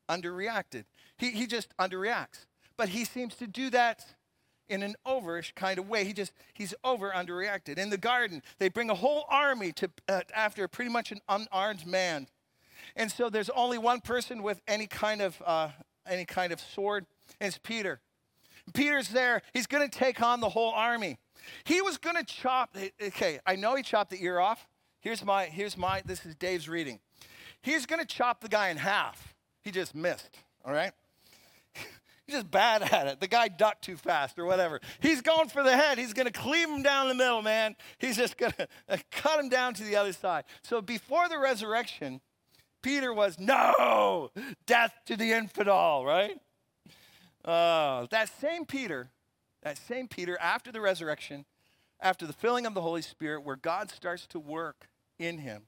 underreacted. 0.09 0.85
He, 1.17 1.31
he 1.31 1.45
just 1.45 1.69
underreacts. 1.77 2.47
But 2.75 2.89
he 2.89 3.05
seems 3.05 3.35
to 3.35 3.47
do 3.47 3.69
that 3.69 4.03
in 4.67 4.81
an 4.81 4.95
overish 5.05 5.53
kind 5.55 5.77
of 5.77 5.87
way. 5.87 6.03
He 6.03 6.13
just, 6.13 6.33
he's 6.53 6.73
over 6.83 7.11
underreacted. 7.11 7.77
In 7.77 7.91
the 7.91 7.97
garden, 7.97 8.41
they 8.57 8.69
bring 8.69 8.89
a 8.89 8.95
whole 8.95 9.25
army 9.29 9.71
to, 9.73 9.89
uh, 10.09 10.21
after 10.35 10.67
pretty 10.67 10.91
much 10.91 11.11
an 11.11 11.21
unarmed 11.29 11.85
man. 11.85 12.27
And 12.95 13.11
so 13.11 13.29
there's 13.29 13.51
only 13.51 13.77
one 13.77 14.01
person 14.01 14.41
with 14.41 14.61
any 14.67 14.87
kind 14.87 15.21
of, 15.21 15.41
uh, 15.45 15.69
any 16.07 16.25
kind 16.25 16.51
of 16.51 16.59
sword, 16.59 17.05
and 17.39 17.49
it's 17.49 17.59
Peter. 17.59 18.01
Peter's 18.73 19.09
there. 19.09 19.43
He's 19.53 19.67
going 19.67 19.87
to 19.87 19.95
take 19.95 20.21
on 20.21 20.41
the 20.41 20.49
whole 20.49 20.71
army. 20.71 21.17
He 21.63 21.81
was 21.81 21.97
going 21.97 22.15
to 22.15 22.23
chop, 22.23 22.75
okay, 23.01 23.39
I 23.45 23.55
know 23.55 23.75
he 23.75 23.83
chopped 23.83 24.11
the 24.11 24.23
ear 24.23 24.39
off. 24.39 24.67
Here's 24.99 25.23
my, 25.23 25.45
here's 25.45 25.77
my, 25.77 26.01
this 26.05 26.25
is 26.25 26.35
Dave's 26.35 26.67
reading. 26.67 26.99
He's 27.61 27.85
going 27.85 27.99
to 27.99 28.05
chop 28.05 28.41
the 28.41 28.49
guy 28.49 28.69
in 28.69 28.77
half. 28.77 29.33
He 29.61 29.71
just 29.71 29.95
missed, 29.95 30.37
all 30.65 30.73
right? 30.73 30.91
He's 32.25 32.35
just 32.35 32.51
bad 32.51 32.81
at 32.81 33.07
it. 33.07 33.19
The 33.19 33.27
guy 33.27 33.47
ducked 33.47 33.83
too 33.83 33.97
fast 33.97 34.37
or 34.39 34.45
whatever. 34.45 34.81
He's 34.99 35.21
going 35.21 35.49
for 35.49 35.63
the 35.63 35.75
head. 35.75 35.97
He's 35.97 36.13
going 36.13 36.25
to 36.25 36.31
cleave 36.31 36.69
him 36.69 36.83
down 36.83 37.07
the 37.07 37.15
middle, 37.15 37.41
man. 37.41 37.75
He's 37.97 38.17
just 38.17 38.37
going 38.37 38.53
to 38.89 38.99
cut 39.11 39.39
him 39.39 39.49
down 39.49 39.73
to 39.75 39.83
the 39.83 39.95
other 39.95 40.13
side. 40.13 40.45
So 40.63 40.81
before 40.81 41.29
the 41.29 41.37
resurrection, 41.37 42.21
Peter 42.81 43.13
was, 43.13 43.39
no, 43.39 44.31
death 44.65 44.93
to 45.05 45.17
the 45.17 45.31
infidel, 45.33 46.05
right? 46.05 46.39
Uh, 47.43 48.07
that 48.11 48.29
same 48.39 48.65
Peter 48.65 49.09
that 49.63 49.77
same 49.77 50.07
Peter, 50.07 50.37
after 50.39 50.71
the 50.71 50.81
resurrection, 50.81 51.45
after 51.99 52.25
the 52.25 52.33
filling 52.33 52.65
of 52.65 52.73
the 52.73 52.81
Holy 52.81 53.01
Spirit, 53.01 53.43
where 53.43 53.55
God 53.55 53.89
starts 53.89 54.27
to 54.27 54.39
work 54.39 54.87
in 55.17 55.39
him, 55.39 55.63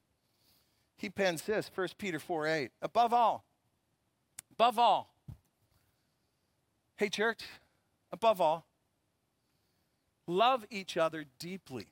he 0.96 1.08
pens 1.08 1.42
this, 1.42 1.70
1 1.74 1.88
Peter 1.98 2.18
4 2.18 2.46
8. 2.46 2.70
Above 2.82 3.12
all, 3.12 3.44
above 4.52 4.78
all, 4.78 5.12
hey, 6.96 7.08
church, 7.08 7.44
above 8.12 8.40
all, 8.40 8.66
love 10.26 10.64
each 10.70 10.96
other 10.96 11.24
deeply. 11.38 11.86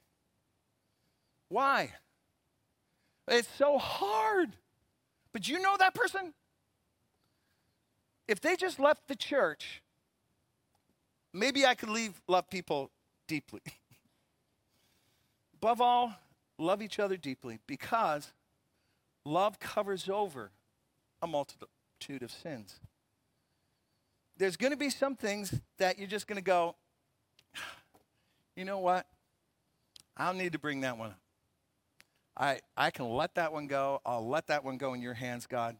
Why? 1.48 1.94
It's 3.26 3.48
so 3.56 3.78
hard. 3.78 4.50
But 5.32 5.48
you 5.48 5.60
know 5.60 5.76
that 5.78 5.94
person? 5.94 6.34
If 8.26 8.40
they 8.40 8.56
just 8.56 8.78
left 8.78 9.08
the 9.08 9.16
church 9.16 9.82
maybe 11.38 11.64
I 11.66 11.74
could 11.74 11.90
leave, 11.90 12.20
love 12.28 12.48
people 12.50 12.90
deeply. 13.26 13.60
Above 15.62 15.80
all, 15.80 16.14
love 16.58 16.82
each 16.82 16.98
other 16.98 17.16
deeply 17.16 17.58
because 17.66 18.32
love 19.24 19.58
covers 19.58 20.08
over 20.08 20.50
a 21.22 21.26
multitude 21.26 22.22
of 22.22 22.30
sins. 22.30 22.80
There's 24.36 24.56
going 24.56 24.72
to 24.72 24.76
be 24.76 24.90
some 24.90 25.16
things 25.16 25.54
that 25.78 25.98
you're 25.98 26.08
just 26.08 26.26
going 26.26 26.36
to 26.36 26.42
go, 26.42 26.76
you 28.54 28.64
know 28.64 28.78
what? 28.78 29.06
I 30.16 30.26
don't 30.26 30.38
need 30.38 30.52
to 30.52 30.58
bring 30.58 30.80
that 30.82 30.98
one 30.98 31.10
up. 31.10 31.18
I, 32.36 32.60
I 32.76 32.90
can 32.90 33.08
let 33.08 33.34
that 33.34 33.52
one 33.52 33.66
go. 33.66 34.00
I'll 34.06 34.26
let 34.26 34.46
that 34.46 34.64
one 34.64 34.76
go 34.76 34.94
in 34.94 35.02
your 35.02 35.14
hands, 35.14 35.46
God. 35.46 35.76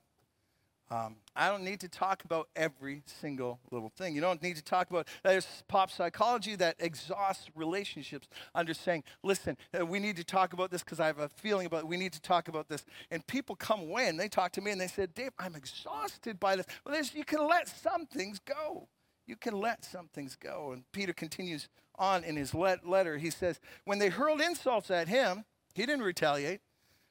Um, 0.91 1.17
I 1.37 1.51
don't 1.51 1.65
need 1.65 1.81
to 1.81 1.89
talk 1.89 2.25
about 2.25 2.49
every 2.57 3.03
single 3.21 3.61
little 3.71 3.91
thing. 3.91 4.15
You 4.15 4.23
don't 4.23 4.43
need 4.43 4.57
to 4.57 4.63
talk 4.63 4.89
about, 4.89 5.07
there's 5.23 5.47
pop 5.69 5.91
psychology 5.91 6.57
that 6.57 6.77
exhausts 6.79 7.51
relationships 7.55 8.27
under 8.55 8.73
saying, 8.73 9.05
listen, 9.23 9.59
uh, 9.79 9.85
we 9.85 9.99
need 9.99 10.17
to 10.17 10.25
talk 10.25 10.55
about 10.55 10.71
this 10.71 10.83
because 10.83 10.99
I 10.99 11.07
have 11.07 11.19
a 11.19 11.29
feeling 11.29 11.67
about 11.67 11.81
it. 11.81 11.89
We 11.89 11.99
need 11.99 12.15
to 12.15 12.23
talk 12.23 12.49
about 12.49 12.69
this. 12.69 12.87
And 13.11 13.27
people 13.27 13.55
come 13.55 13.81
away 13.81 14.09
and 14.09 14.19
they 14.19 14.29
talk 14.29 14.53
to 14.53 14.63
me 14.63 14.71
and 14.71 14.81
they 14.81 14.89
said, 14.89 15.15
Dave, 15.15 15.33
I'm 15.39 15.55
exhausted 15.55 16.41
by 16.41 16.57
this. 16.57 16.67
Well, 16.87 16.99
you 17.15 17.25
can 17.25 17.47
let 17.47 17.69
some 17.69 18.07
things 18.07 18.39
go. 18.39 18.89
You 19.27 19.37
can 19.37 19.61
let 19.61 19.85
some 19.85 20.09
things 20.09 20.37
go. 20.37 20.73
And 20.73 20.85
Peter 20.93 21.13
continues 21.13 21.69
on 21.97 22.25
in 22.25 22.37
his 22.37 22.55
letter. 22.55 23.19
He 23.19 23.31
says, 23.31 23.61
when 23.85 23.99
they 23.99 24.09
hurled 24.09 24.41
insults 24.41 24.91
at 24.91 25.09
him, 25.09 25.45
he 25.75 25.85
didn't 25.85 26.03
retaliate. 26.03 26.61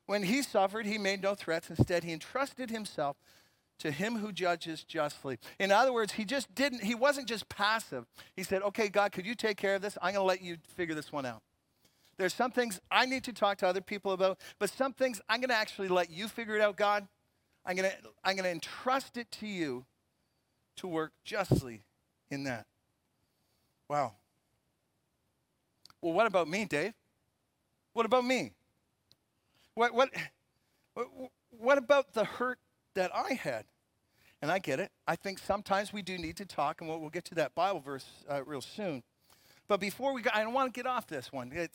When 0.07 0.23
he 0.23 0.41
suffered, 0.41 0.87
he 0.87 0.97
made 0.97 1.21
no 1.21 1.35
threats. 1.35 1.69
Instead, 1.69 2.03
he 2.03 2.13
entrusted 2.13 2.71
himself 2.71 3.17
to 3.79 3.91
him 3.91 4.17
who 4.17 4.31
judges 4.31 4.83
justly. 4.83 5.37
In 5.59 5.71
other 5.71 5.93
words, 5.93 6.13
he 6.13 6.25
just 6.25 6.53
didn't, 6.55 6.83
he 6.83 6.95
wasn't 6.95 7.27
just 7.27 7.47
passive. 7.49 8.05
He 8.35 8.43
said, 8.43 8.61
okay, 8.63 8.89
God, 8.89 9.11
could 9.11 9.25
you 9.25 9.35
take 9.35 9.57
care 9.57 9.75
of 9.75 9.81
this? 9.81 9.97
I'm 10.01 10.13
going 10.13 10.23
to 10.23 10.27
let 10.27 10.41
you 10.41 10.57
figure 10.75 10.95
this 10.95 11.11
one 11.11 11.25
out. 11.25 11.41
There's 12.17 12.33
some 12.33 12.51
things 12.51 12.79
I 12.89 13.05
need 13.05 13.23
to 13.25 13.33
talk 13.33 13.59
to 13.59 13.67
other 13.67 13.81
people 13.81 14.11
about, 14.11 14.39
but 14.57 14.71
some 14.71 14.93
things 14.93 15.21
I'm 15.29 15.39
going 15.39 15.49
to 15.49 15.55
actually 15.55 15.87
let 15.87 16.09
you 16.09 16.27
figure 16.27 16.55
it 16.55 16.61
out, 16.61 16.75
God. 16.75 17.07
I'm 17.65 17.75
going 17.75 17.89
to, 17.89 17.97
I'm 18.23 18.35
going 18.35 18.45
to 18.45 18.51
entrust 18.51 19.17
it 19.17 19.29
to 19.33 19.47
you 19.47 19.85
to 20.77 20.87
work 20.87 21.11
justly 21.23 21.83
in 22.31 22.43
that. 22.45 22.65
Wow. 23.89 24.13
Well, 26.01 26.13
what 26.13 26.25
about 26.25 26.47
me, 26.47 26.65
Dave? 26.65 26.93
What 27.93 28.05
about 28.05 28.25
me? 28.25 28.53
What, 29.75 29.93
what, 29.93 30.09
what 31.51 31.77
about 31.77 32.13
the 32.13 32.23
hurt 32.23 32.59
that 32.97 33.11
I 33.15 33.33
had. 33.33 33.65
And 34.41 34.51
I 34.51 34.59
get 34.59 34.79
it. 34.79 34.91
I 35.07 35.15
think 35.15 35.39
sometimes 35.39 35.93
we 35.93 36.01
do 36.01 36.17
need 36.17 36.35
to 36.37 36.45
talk, 36.45 36.81
and 36.81 36.89
we'll, 36.89 37.09
get 37.09 37.25
to 37.25 37.35
that 37.35 37.55
Bible 37.55 37.79
verse 37.79 38.05
uh, 38.29 38.43
real 38.43 38.61
soon. 38.61 39.01
But 39.67 39.79
before 39.79 40.13
we 40.13 40.21
go, 40.21 40.29
I 40.33 40.43
don't 40.43 40.53
want 40.53 40.71
to 40.73 40.77
get 40.77 40.85
off 40.85 41.07
this 41.07 41.31
one. 41.31 41.51
It, 41.51 41.71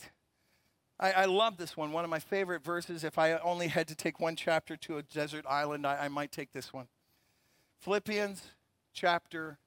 I, 0.99 1.11
I, 1.11 1.25
love 1.25 1.57
this 1.57 1.75
one. 1.75 1.91
One 1.91 2.03
of 2.03 2.09
my 2.09 2.19
favorite 2.19 2.63
verses. 2.63 3.03
If 3.03 3.17
I 3.17 3.33
only 3.33 3.67
had 3.67 3.87
to 3.89 3.95
take 3.95 4.19
one 4.19 4.35
chapter 4.35 4.77
to 4.77 4.97
a 4.97 5.03
desert 5.03 5.45
island, 5.47 5.85
I, 5.85 6.05
I 6.05 6.07
might 6.07 6.31
take 6.31 6.53
this 6.53 6.71
one. 6.71 6.87
Philippians 7.81 8.41
chapter 8.93 9.57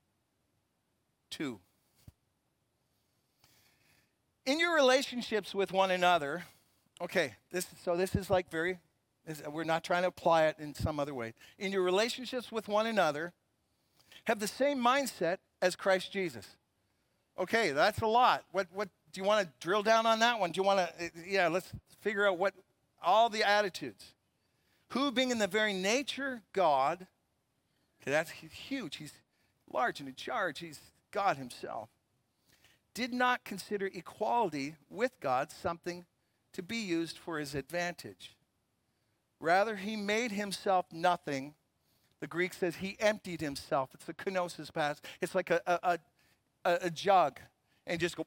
2. 1.30 1.58
In 4.46 4.58
your 4.58 4.74
relationships 4.74 5.54
with 5.54 5.72
one 5.72 5.90
another, 5.90 6.44
okay, 7.00 7.34
this, 7.50 7.66
so 7.84 7.96
this 7.96 8.14
is 8.14 8.30
like 8.30 8.50
very, 8.50 8.78
we're 9.50 9.64
not 9.64 9.82
trying 9.82 10.02
to 10.02 10.08
apply 10.08 10.46
it 10.46 10.56
in 10.58 10.74
some 10.74 11.00
other 11.00 11.14
way. 11.14 11.34
In 11.58 11.72
your 11.72 11.82
relationships 11.82 12.52
with 12.52 12.68
one 12.68 12.86
another, 12.86 13.32
have 14.24 14.38
the 14.38 14.46
same 14.46 14.78
mindset 14.78 15.38
as 15.60 15.76
Christ 15.76 16.12
Jesus. 16.12 16.46
Okay, 17.38 17.72
that's 17.72 18.00
a 18.00 18.06
lot. 18.06 18.44
What, 18.52 18.68
what 18.72 18.88
do 19.12 19.20
you 19.20 19.26
want 19.26 19.46
to 19.46 19.52
drill 19.60 19.82
down 19.82 20.06
on 20.06 20.20
that 20.20 20.38
one? 20.38 20.52
Do 20.52 20.60
you 20.60 20.64
want 20.64 20.78
to, 20.78 21.02
eh, 21.02 21.08
eh, 21.16 21.20
yeah, 21.26 21.48
let's 21.48 21.70
figure 22.00 22.26
out 22.26 22.38
what 22.38 22.54
all 23.02 23.28
the 23.28 23.44
attitudes. 23.44 24.14
Who, 24.90 25.10
being 25.10 25.30
in 25.30 25.38
the 25.38 25.46
very 25.46 25.72
nature 25.72 26.42
God, 26.52 27.06
okay, 28.00 28.10
that's 28.10 28.30
huge. 28.30 28.96
He's 28.96 29.12
large 29.72 30.00
and 30.00 30.08
in 30.08 30.14
charge. 30.14 30.60
He's 30.60 30.80
God 31.10 31.36
Himself. 31.36 31.88
Did 32.94 33.12
not 33.12 33.44
consider 33.44 33.86
equality 33.86 34.76
with 34.88 35.18
God 35.20 35.50
something 35.50 36.06
to 36.52 36.62
be 36.62 36.78
used 36.78 37.18
for 37.18 37.38
His 37.38 37.54
advantage. 37.54 38.35
Rather, 39.40 39.76
He 39.76 39.96
made 39.96 40.32
Himself 40.32 40.86
nothing. 40.92 41.54
The 42.20 42.26
Greek 42.26 42.54
says 42.54 42.76
He 42.76 42.96
emptied 43.00 43.40
Himself. 43.40 43.90
It's 43.94 44.04
the 44.04 44.14
kenosis 44.14 44.72
pass. 44.72 45.00
It's 45.20 45.34
like 45.34 45.50
a, 45.50 45.60
a, 45.66 45.98
a, 46.64 46.78
a 46.82 46.90
jug 46.90 47.40
and 47.86 48.00
just 48.00 48.16
go, 48.16 48.26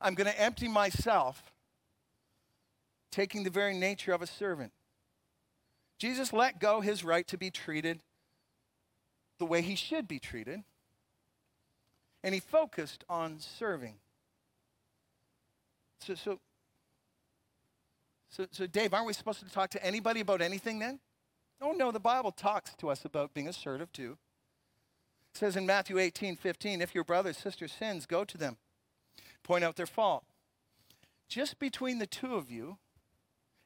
I'm 0.00 0.14
going 0.14 0.26
to 0.26 0.40
empty 0.40 0.68
myself, 0.68 1.52
taking 3.10 3.44
the 3.44 3.50
very 3.50 3.74
nature 3.74 4.12
of 4.12 4.22
a 4.22 4.26
servant. 4.26 4.72
Jesus 5.98 6.32
let 6.32 6.58
go 6.58 6.80
his 6.80 7.04
right 7.04 7.26
to 7.28 7.36
be 7.36 7.50
treated 7.50 8.00
the 9.38 9.44
way 9.44 9.60
he 9.62 9.74
should 9.74 10.08
be 10.08 10.18
treated, 10.18 10.62
and 12.22 12.34
he 12.34 12.40
focused 12.40 13.04
on 13.08 13.38
serving. 13.38 13.96
So, 16.00 16.14
so, 16.14 16.40
so, 18.30 18.46
so, 18.52 18.66
Dave, 18.66 18.94
aren't 18.94 19.06
we 19.06 19.12
supposed 19.12 19.40
to 19.40 19.50
talk 19.50 19.70
to 19.70 19.84
anybody 19.84 20.20
about 20.20 20.40
anything 20.40 20.78
then? 20.78 21.00
Oh, 21.60 21.72
no, 21.72 21.90
the 21.90 22.00
Bible 22.00 22.30
talks 22.30 22.74
to 22.76 22.88
us 22.88 23.04
about 23.04 23.34
being 23.34 23.48
assertive 23.48 23.92
too. 23.92 24.16
It 25.34 25.38
says 25.38 25.56
in 25.56 25.66
Matthew 25.66 25.98
18, 25.98 26.36
15, 26.36 26.80
if 26.80 26.94
your 26.94 27.04
brother 27.04 27.30
or 27.30 27.34
sister 27.34 27.68
sins, 27.68 28.06
go 28.06 28.24
to 28.24 28.38
them, 28.38 28.56
point 29.42 29.64
out 29.64 29.76
their 29.76 29.86
fault. 29.86 30.24
Just 31.28 31.58
between 31.58 31.98
the 31.98 32.06
two 32.06 32.34
of 32.36 32.50
you, 32.50 32.78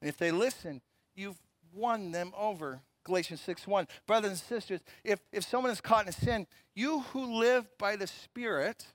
and 0.01 0.09
if 0.09 0.17
they 0.17 0.31
listen, 0.31 0.81
you've 1.15 1.39
won 1.73 2.11
them 2.13 2.33
over. 2.37 2.81
Galatians 3.05 3.43
6 3.43 3.67
1. 3.67 3.87
Brothers 4.07 4.31
and 4.31 4.39
sisters, 4.39 4.81
if, 5.05 5.21
if 5.31 5.45
someone 5.45 5.71
is 5.71 5.81
caught 5.81 6.05
in 6.05 6.09
a 6.09 6.13
sin, 6.13 6.47
you 6.75 7.01
who 7.13 7.39
live 7.39 7.67
by 7.79 7.97
the 7.97 8.07
Spirit 8.07 8.87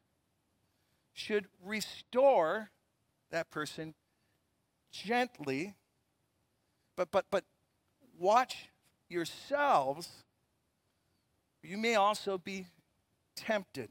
should 1.13 1.45
restore 1.63 2.71
that 3.31 3.51
person 3.51 3.93
gently, 4.91 5.75
but 6.95 7.11
but 7.11 7.25
but 7.29 7.45
watch 8.17 8.69
yourselves 9.07 10.23
you 11.61 11.77
may 11.77 11.95
also 11.95 12.37
be 12.37 12.67
tempted. 13.35 13.89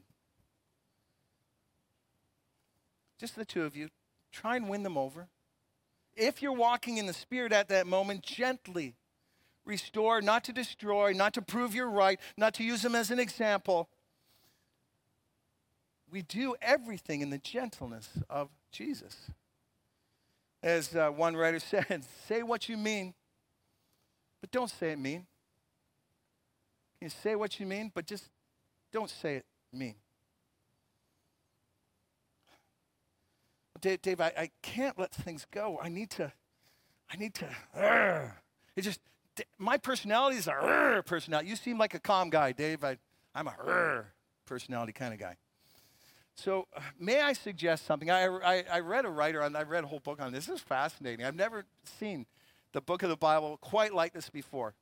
Just 3.19 3.35
the 3.35 3.45
two 3.45 3.63
of 3.63 3.75
you. 3.75 3.89
Try 4.31 4.55
and 4.55 4.69
win 4.69 4.83
them 4.83 4.97
over. 4.97 5.27
If 6.15 6.41
you're 6.41 6.53
walking 6.53 6.97
in 6.97 7.05
the 7.05 7.13
Spirit 7.13 7.51
at 7.51 7.69
that 7.69 7.87
moment, 7.87 8.23
gently 8.23 8.95
restore, 9.65 10.21
not 10.21 10.43
to 10.45 10.53
destroy, 10.53 11.13
not 11.13 11.33
to 11.35 11.41
prove 11.41 11.75
you're 11.75 11.89
right, 11.89 12.19
not 12.37 12.53
to 12.55 12.63
use 12.63 12.81
them 12.81 12.95
as 12.95 13.11
an 13.11 13.19
example. 13.19 13.89
We 16.11 16.23
do 16.23 16.55
everything 16.61 17.21
in 17.21 17.29
the 17.29 17.37
gentleness 17.37 18.09
of 18.29 18.49
Jesus. 18.71 19.15
As 20.61 20.95
uh, 20.95 21.09
one 21.09 21.35
writer 21.35 21.59
said, 21.59 22.05
say 22.27 22.43
what 22.43 22.67
you 22.69 22.77
mean, 22.77 23.13
but 24.41 24.51
don't 24.51 24.69
say 24.69 24.91
it 24.91 24.99
mean. 24.99 25.25
You 27.01 27.09
say 27.09 27.35
what 27.35 27.59
you 27.59 27.65
mean, 27.65 27.91
but 27.93 28.05
just 28.05 28.29
don't 28.91 29.09
say 29.09 29.37
it 29.37 29.45
mean. 29.71 29.95
Dave, 33.79 34.01
Dave 34.01 34.19
I, 34.19 34.33
I 34.37 34.49
can't 34.61 34.99
let 34.99 35.13
things 35.13 35.45
go. 35.49 35.79
I 35.81 35.87
need 35.87 36.09
to, 36.11 36.31
I 37.11 37.17
need 37.17 37.33
to, 37.35 37.47
uh, 37.75 38.31
it 38.75 38.81
just, 38.81 38.99
my 39.57 39.77
personality 39.77 40.37
is 40.37 40.47
a 40.47 40.53
uh, 40.53 41.01
personality. 41.03 41.49
You 41.49 41.55
seem 41.55 41.77
like 41.77 41.93
a 41.93 41.99
calm 41.99 42.29
guy, 42.29 42.51
Dave. 42.51 42.83
I, 42.83 42.97
I'm 43.33 43.47
a 43.47 43.51
uh, 43.51 44.03
personality 44.45 44.91
kind 44.91 45.13
of 45.13 45.19
guy. 45.19 45.37
So, 46.39 46.67
may 46.97 47.19
I 47.19 47.33
suggest 47.33 47.85
something? 47.85 48.09
I, 48.09 48.25
I, 48.25 48.63
I 48.71 48.79
read 48.79 49.03
a 49.03 49.09
writer 49.09 49.43
on, 49.43 49.57
I 49.57 49.63
read 49.63 49.83
a 49.83 49.87
whole 49.87 49.99
book 49.99 50.21
on 50.21 50.31
this. 50.31 50.45
This 50.45 50.55
is 50.55 50.61
fascinating. 50.61 51.25
I've 51.25 51.35
never 51.35 51.65
seen 51.99 52.25
the 52.71 52.79
book 52.79 53.03
of 53.03 53.09
the 53.09 53.17
Bible 53.17 53.57
quite 53.59 53.93
like 53.93 54.13
this 54.13 54.29
before. 54.29 54.73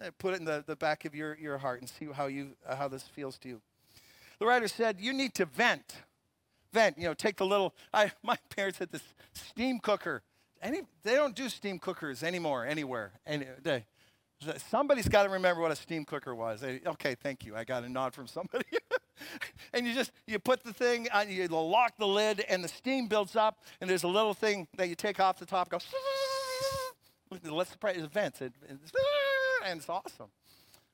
Uh, 0.00 0.10
put 0.18 0.34
it 0.34 0.38
in 0.38 0.44
the, 0.44 0.62
the 0.64 0.76
back 0.76 1.04
of 1.04 1.12
your, 1.12 1.36
your 1.38 1.58
heart 1.58 1.80
and 1.80 1.90
see 1.90 2.06
how, 2.14 2.26
you, 2.26 2.50
uh, 2.64 2.76
how 2.76 2.86
this 2.86 3.02
feels 3.02 3.36
to 3.38 3.48
you. 3.48 3.60
The 4.38 4.46
writer 4.46 4.68
said, 4.68 5.00
You 5.00 5.12
need 5.12 5.34
to 5.34 5.44
vent. 5.44 5.96
Vent, 6.72 6.96
you 6.96 7.04
know, 7.04 7.14
take 7.14 7.36
the 7.36 7.46
little. 7.46 7.74
I, 7.92 8.12
my 8.22 8.38
parents 8.54 8.78
had 8.78 8.92
this 8.92 9.02
steam 9.32 9.80
cooker. 9.80 10.22
Any, 10.62 10.82
they 11.02 11.16
don't 11.16 11.34
do 11.34 11.48
steam 11.48 11.80
cookers 11.80 12.22
anymore, 12.22 12.64
anywhere. 12.64 13.14
Any, 13.26 13.46
they, 13.60 13.86
somebody's 14.70 15.08
got 15.08 15.24
to 15.24 15.30
remember 15.30 15.62
what 15.62 15.72
a 15.72 15.76
steam 15.76 16.04
cooker 16.04 16.32
was. 16.32 16.60
They, 16.60 16.80
okay, 16.86 17.16
thank 17.16 17.44
you. 17.44 17.56
I 17.56 17.64
got 17.64 17.82
a 17.82 17.88
nod 17.88 18.14
from 18.14 18.28
somebody. 18.28 18.66
and 19.72 19.86
you 19.86 19.94
just 19.94 20.12
you 20.26 20.38
put 20.38 20.62
the 20.64 20.72
thing 20.72 21.08
on, 21.12 21.30
you 21.30 21.46
lock 21.48 21.94
the 21.98 22.06
lid, 22.06 22.44
and 22.48 22.62
the 22.62 22.68
steam 22.68 23.06
builds 23.06 23.36
up, 23.36 23.62
and 23.80 23.88
there's 23.88 24.04
a 24.04 24.08
little 24.08 24.34
thing 24.34 24.66
that 24.76 24.88
you 24.88 24.94
take 24.94 25.20
off 25.20 25.38
the 25.38 25.46
top. 25.46 25.68
Goes. 25.68 25.86
Let's 27.44 27.70
surprise 27.70 27.96
it 27.96 28.10
vents. 28.10 28.40
And 29.62 29.78
it's 29.78 29.90
awesome. 29.90 30.30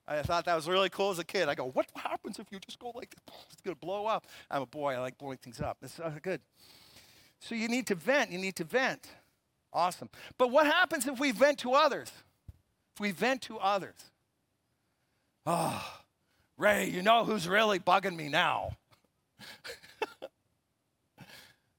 I 0.09 0.23
thought 0.23 0.45
that 0.47 0.57
was 0.57 0.69
really 0.69 0.89
cool 0.89 1.11
as 1.11 1.21
a 1.21 1.25
kid. 1.25 1.49
I 1.49 1.55
go, 1.55 1.71
what 1.71 1.87
happens 1.95 2.41
if 2.41 2.47
you 2.51 2.59
just 2.59 2.79
go 2.79 2.93
like 2.95 3.11
this? 3.11 3.37
It's 3.53 3.63
going 3.63 3.77
to 3.77 3.81
blow 3.81 4.07
up. 4.07 4.27
I'm 4.51 4.63
a 4.63 4.67
boy. 4.67 4.95
I 4.95 4.99
like 4.99 5.19
blowing 5.19 5.39
things 5.39 5.61
up. 5.61 5.79
It's 5.83 6.01
uh, 6.01 6.11
good. 6.23 6.41
So 7.41 7.55
you 7.55 7.69
need 7.69 7.87
to 7.89 7.95
vent. 7.95 8.31
You 8.31 8.39
need 8.39 8.57
to 8.57 8.65
vent. 8.65 9.09
Awesome. 9.73 10.09
But 10.39 10.51
what 10.51 10.67
happens 10.67 11.07
if 11.07 11.19
we 11.19 11.33
vent 11.33 11.59
to 11.59 11.73
others? 11.73 12.11
If 12.95 13.01
we 13.01 13.11
vent 13.11 13.43
to 13.43 13.59
others? 13.59 13.97
Oh, 15.45 16.01
Ray, 16.59 16.89
you 16.89 17.03
know 17.03 17.25
who's 17.25 17.47
really 17.49 17.79
bugging 17.79 18.17
me 18.17 18.29
now? 18.29 18.77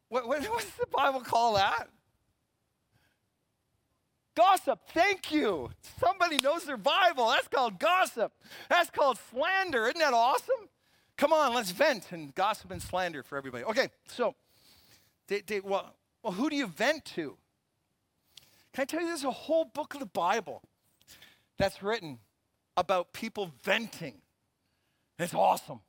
what, 0.09 0.27
what, 0.27 0.41
what 0.43 0.61
does 0.61 0.71
the 0.79 0.87
Bible 0.87 1.21
call 1.21 1.55
that? 1.55 1.89
Gossip, 4.35 4.79
thank 4.93 5.31
you. 5.31 5.71
Somebody 5.99 6.37
knows 6.37 6.65
their 6.65 6.77
Bible. 6.77 7.29
That's 7.29 7.47
called 7.47 7.79
gossip. 7.79 8.31
That's 8.69 8.91
called 8.91 9.17
slander. 9.31 9.87
Isn't 9.87 9.97
that 9.99 10.13
awesome? 10.13 10.69
Come 11.17 11.33
on, 11.33 11.55
let's 11.55 11.71
vent 11.71 12.11
and 12.11 12.35
gossip 12.35 12.69
and 12.69 12.79
slander 12.79 13.23
for 13.23 13.35
everybody. 13.35 13.63
Okay, 13.63 13.89
so, 14.07 14.35
they, 15.27 15.41
they, 15.41 15.59
well, 15.59 15.95
well, 16.21 16.33
who 16.33 16.51
do 16.51 16.55
you 16.55 16.67
vent 16.67 17.03
to? 17.15 17.35
Can 18.73 18.83
I 18.83 18.85
tell 18.85 19.01
you, 19.01 19.07
there's 19.07 19.23
a 19.23 19.31
whole 19.31 19.65
book 19.65 19.95
of 19.95 19.99
the 19.99 20.05
Bible 20.05 20.61
that's 21.57 21.81
written 21.81 22.19
about 22.75 23.13
people 23.13 23.51
venting. 23.63 24.21
It's 25.19 25.33
awesome. 25.33 25.79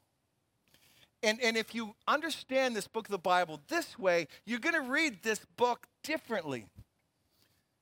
And, 1.22 1.40
and 1.42 1.56
if 1.56 1.74
you 1.74 1.94
understand 2.06 2.76
this 2.76 2.86
book 2.86 3.06
of 3.06 3.10
the 3.10 3.18
Bible 3.18 3.60
this 3.68 3.98
way, 3.98 4.28
you're 4.46 4.60
going 4.60 4.74
to 4.74 4.90
read 4.90 5.22
this 5.22 5.40
book 5.56 5.86
differently. 6.02 6.66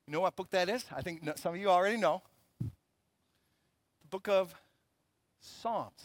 You 0.06 0.12
know 0.12 0.20
what 0.20 0.36
book 0.36 0.50
that 0.50 0.68
is? 0.68 0.84
I 0.94 1.02
think 1.02 1.22
some 1.36 1.54
of 1.54 1.60
you 1.60 1.68
already 1.68 1.98
know. 1.98 2.22
The 2.60 4.08
book 4.10 4.28
of 4.28 4.54
Psalms. 5.40 6.02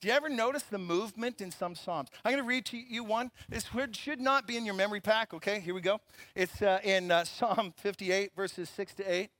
Do 0.00 0.08
you 0.08 0.14
ever 0.14 0.28
notice 0.28 0.64
the 0.64 0.78
movement 0.78 1.40
in 1.40 1.50
some 1.50 1.74
Psalms? 1.74 2.10
I'm 2.24 2.32
going 2.32 2.42
to 2.42 2.48
read 2.48 2.66
to 2.66 2.76
you 2.76 3.04
one. 3.04 3.30
This 3.48 3.66
should 3.92 4.20
not 4.20 4.46
be 4.46 4.56
in 4.56 4.66
your 4.66 4.74
memory 4.74 5.00
pack, 5.00 5.32
okay? 5.32 5.60
Here 5.60 5.72
we 5.74 5.80
go. 5.80 6.00
It's 6.34 6.60
uh, 6.60 6.80
in 6.82 7.10
uh, 7.10 7.24
Psalm 7.24 7.72
58, 7.78 8.32
verses 8.34 8.68
6 8.70 8.94
to 8.96 9.04
8. 9.10 9.30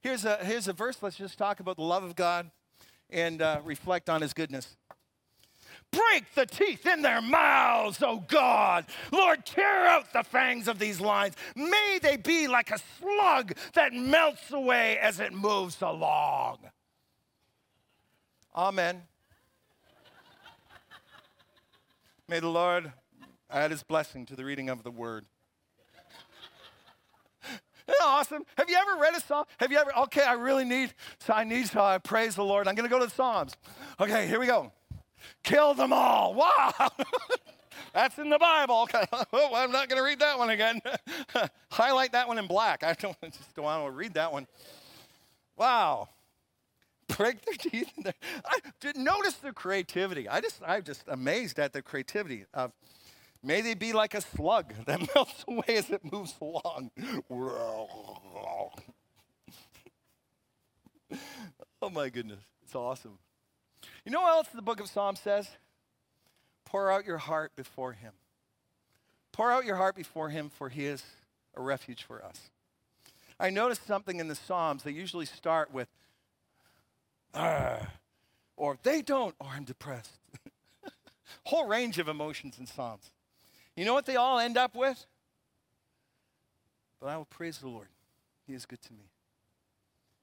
Here's 0.00 0.24
a, 0.24 0.38
here's 0.42 0.66
a 0.66 0.72
verse. 0.72 0.98
Let's 1.02 1.16
just 1.16 1.38
talk 1.38 1.60
about 1.60 1.76
the 1.76 1.82
love 1.82 2.02
of 2.04 2.16
God 2.16 2.50
and 3.10 3.42
uh, 3.42 3.60
reflect 3.64 4.10
on 4.10 4.20
his 4.20 4.32
goodness. 4.32 4.76
Break 5.90 6.34
the 6.34 6.44
teeth 6.44 6.86
in 6.86 7.00
their 7.00 7.22
mouths, 7.22 8.02
O 8.02 8.18
God. 8.28 8.84
Lord, 9.10 9.46
tear 9.46 9.86
out 9.86 10.12
the 10.12 10.22
fangs 10.22 10.68
of 10.68 10.78
these 10.78 11.00
lions. 11.00 11.34
May 11.56 11.98
they 12.02 12.16
be 12.18 12.46
like 12.46 12.70
a 12.70 12.78
slug 12.98 13.54
that 13.72 13.94
melts 13.94 14.50
away 14.50 14.98
as 14.98 15.18
it 15.18 15.32
moves 15.32 15.80
along. 15.80 16.58
Amen. 18.54 19.02
May 22.28 22.40
the 22.40 22.48
Lord 22.48 22.92
add 23.50 23.70
his 23.70 23.82
blessing 23.82 24.26
to 24.26 24.36
the 24.36 24.44
reading 24.44 24.68
of 24.68 24.82
the 24.82 24.90
word. 24.90 25.24
Awesome? 28.02 28.44
Have 28.56 28.68
you 28.70 28.76
ever 28.76 29.00
read 29.00 29.14
a 29.14 29.20
psalm? 29.20 29.44
Have 29.58 29.72
you 29.72 29.78
ever, 29.78 29.96
okay, 29.98 30.22
I 30.22 30.34
really 30.34 30.64
need, 30.64 30.92
so 31.20 31.32
I 31.32 31.44
need 31.44 31.66
to 31.66 31.80
uh, 31.80 31.98
praise 31.98 32.34
the 32.34 32.44
Lord. 32.44 32.68
I'm 32.68 32.74
going 32.74 32.88
to 32.88 32.90
go 32.90 32.98
to 32.98 33.06
the 33.06 33.10
Psalms. 33.10 33.54
Okay, 34.00 34.26
here 34.26 34.40
we 34.40 34.46
go. 34.46 34.72
Kill 35.42 35.74
them 35.74 35.92
all. 35.92 36.34
Wow. 36.38 36.90
That's 37.94 38.18
in 38.18 38.28
the 38.28 38.38
Bible. 38.38 38.82
Okay. 38.82 39.04
Oh, 39.32 39.54
I'm 39.54 39.72
not 39.72 39.88
going 39.88 39.98
to 39.98 40.04
read 40.04 40.18
that 40.20 40.38
one 40.38 40.50
again. 40.50 40.80
Highlight 41.70 42.12
that 42.12 42.28
one 42.28 42.38
in 42.38 42.46
black. 42.46 42.82
I 42.82 42.94
don't 42.94 43.16
want 43.22 43.32
to 43.32 43.38
just 43.38 43.54
don't 43.54 43.64
want 43.64 43.86
to 43.86 43.90
read 43.90 44.14
that 44.14 44.32
one. 44.32 44.46
Wow. 45.56 46.08
Break 47.16 47.44
their 47.44 47.54
teeth. 47.54 47.90
In. 47.96 48.12
I 48.44 48.58
notice 48.96 49.34
the 49.34 49.52
creativity. 49.52 50.28
I 50.28 50.40
just, 50.40 50.60
I'm 50.66 50.82
just 50.82 51.04
amazed 51.08 51.58
at 51.58 51.72
the 51.72 51.82
creativity 51.82 52.44
of. 52.52 52.72
May 53.42 53.60
they 53.60 53.74
be 53.74 53.92
like 53.92 54.14
a 54.14 54.20
slug 54.20 54.74
that 54.86 55.14
melts 55.14 55.44
away 55.46 55.76
as 55.76 55.90
it 55.90 56.04
moves 56.10 56.34
along. 56.40 56.90
oh 61.80 61.90
my 61.90 62.08
goodness, 62.08 62.40
it's 62.62 62.74
awesome. 62.74 63.18
You 64.04 64.12
know 64.12 64.22
what 64.22 64.32
else 64.32 64.48
the 64.54 64.62
book 64.62 64.80
of 64.80 64.88
Psalms 64.88 65.20
says? 65.20 65.48
Pour 66.64 66.90
out 66.90 67.06
your 67.06 67.18
heart 67.18 67.52
before 67.56 67.92
him. 67.92 68.12
Pour 69.32 69.52
out 69.52 69.64
your 69.64 69.76
heart 69.76 69.94
before 69.94 70.30
him, 70.30 70.50
for 70.50 70.68
he 70.68 70.86
is 70.86 71.02
a 71.54 71.62
refuge 71.62 72.02
for 72.02 72.24
us. 72.24 72.50
I 73.40 73.50
noticed 73.50 73.86
something 73.86 74.18
in 74.18 74.28
the 74.28 74.34
Psalms. 74.34 74.82
They 74.82 74.90
usually 74.90 75.26
start 75.26 75.72
with, 75.72 75.88
or 77.34 78.78
they 78.82 79.00
don't, 79.00 79.34
or 79.38 79.48
I'm 79.48 79.64
depressed. 79.64 80.18
Whole 81.44 81.66
range 81.66 81.98
of 81.98 82.08
emotions 82.08 82.58
in 82.58 82.66
Psalms. 82.66 83.12
You 83.78 83.84
know 83.84 83.94
what 83.94 84.06
they 84.06 84.16
all 84.16 84.40
end 84.40 84.56
up 84.56 84.74
with? 84.74 85.06
But 87.00 87.10
I 87.10 87.16
will 87.16 87.26
praise 87.26 87.58
the 87.58 87.68
Lord. 87.68 87.86
He 88.44 88.52
is 88.52 88.66
good 88.66 88.82
to 88.82 88.92
me. 88.92 89.04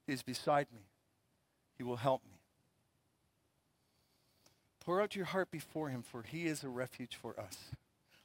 He 0.06 0.12
is 0.12 0.22
beside 0.22 0.68
me. 0.74 0.82
He 1.78 1.84
will 1.84 1.96
help 1.96 2.22
me. 2.26 2.38
Pour 4.82 5.02
out 5.02 5.16
your 5.16 5.24
heart 5.24 5.52
before 5.52 5.88
him, 5.88 6.04
for 6.04 6.24
he 6.24 6.48
is 6.48 6.66
a 6.66 6.68
refuge 6.68 7.16
for 7.16 7.40
us. 7.40 7.72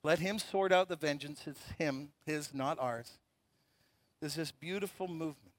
Let 0.03 0.19
him 0.19 0.40
sort 0.40 0.73
out 0.73 0.88
the 0.88 0.97
vengeance. 0.97 1.43
It's 1.47 1.62
him, 1.79 2.09
his, 2.27 2.53
not 2.53 2.81
ours. 2.81 3.12
There's 4.19 4.35
this 4.35 4.51
beautiful 4.51 5.07
movement. 5.07 5.55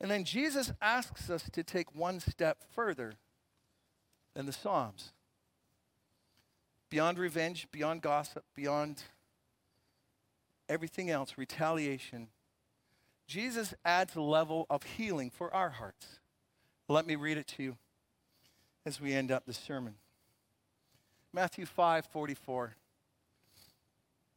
And 0.00 0.08
then 0.08 0.22
Jesus 0.22 0.72
asks 0.80 1.28
us 1.30 1.50
to 1.50 1.64
take 1.64 1.96
one 1.96 2.20
step 2.20 2.58
further 2.76 3.14
than 4.34 4.46
the 4.46 4.52
Psalms. 4.52 5.10
Beyond 6.90 7.18
revenge, 7.18 7.68
beyond 7.70 8.02
gossip, 8.02 8.44
beyond 8.54 9.02
everything 10.68 11.10
else, 11.10 11.34
retaliation, 11.36 12.28
Jesus 13.26 13.74
adds 13.84 14.16
a 14.16 14.22
level 14.22 14.66
of 14.70 14.82
healing 14.82 15.30
for 15.30 15.52
our 15.54 15.70
hearts. 15.70 16.18
Let 16.88 17.06
me 17.06 17.14
read 17.14 17.36
it 17.36 17.46
to 17.48 17.62
you 17.62 17.76
as 18.86 19.00
we 19.00 19.12
end 19.12 19.30
up 19.30 19.44
the 19.44 19.52
sermon. 19.52 19.94
Matthew 21.32 21.66
5 21.66 22.06
44. 22.06 22.74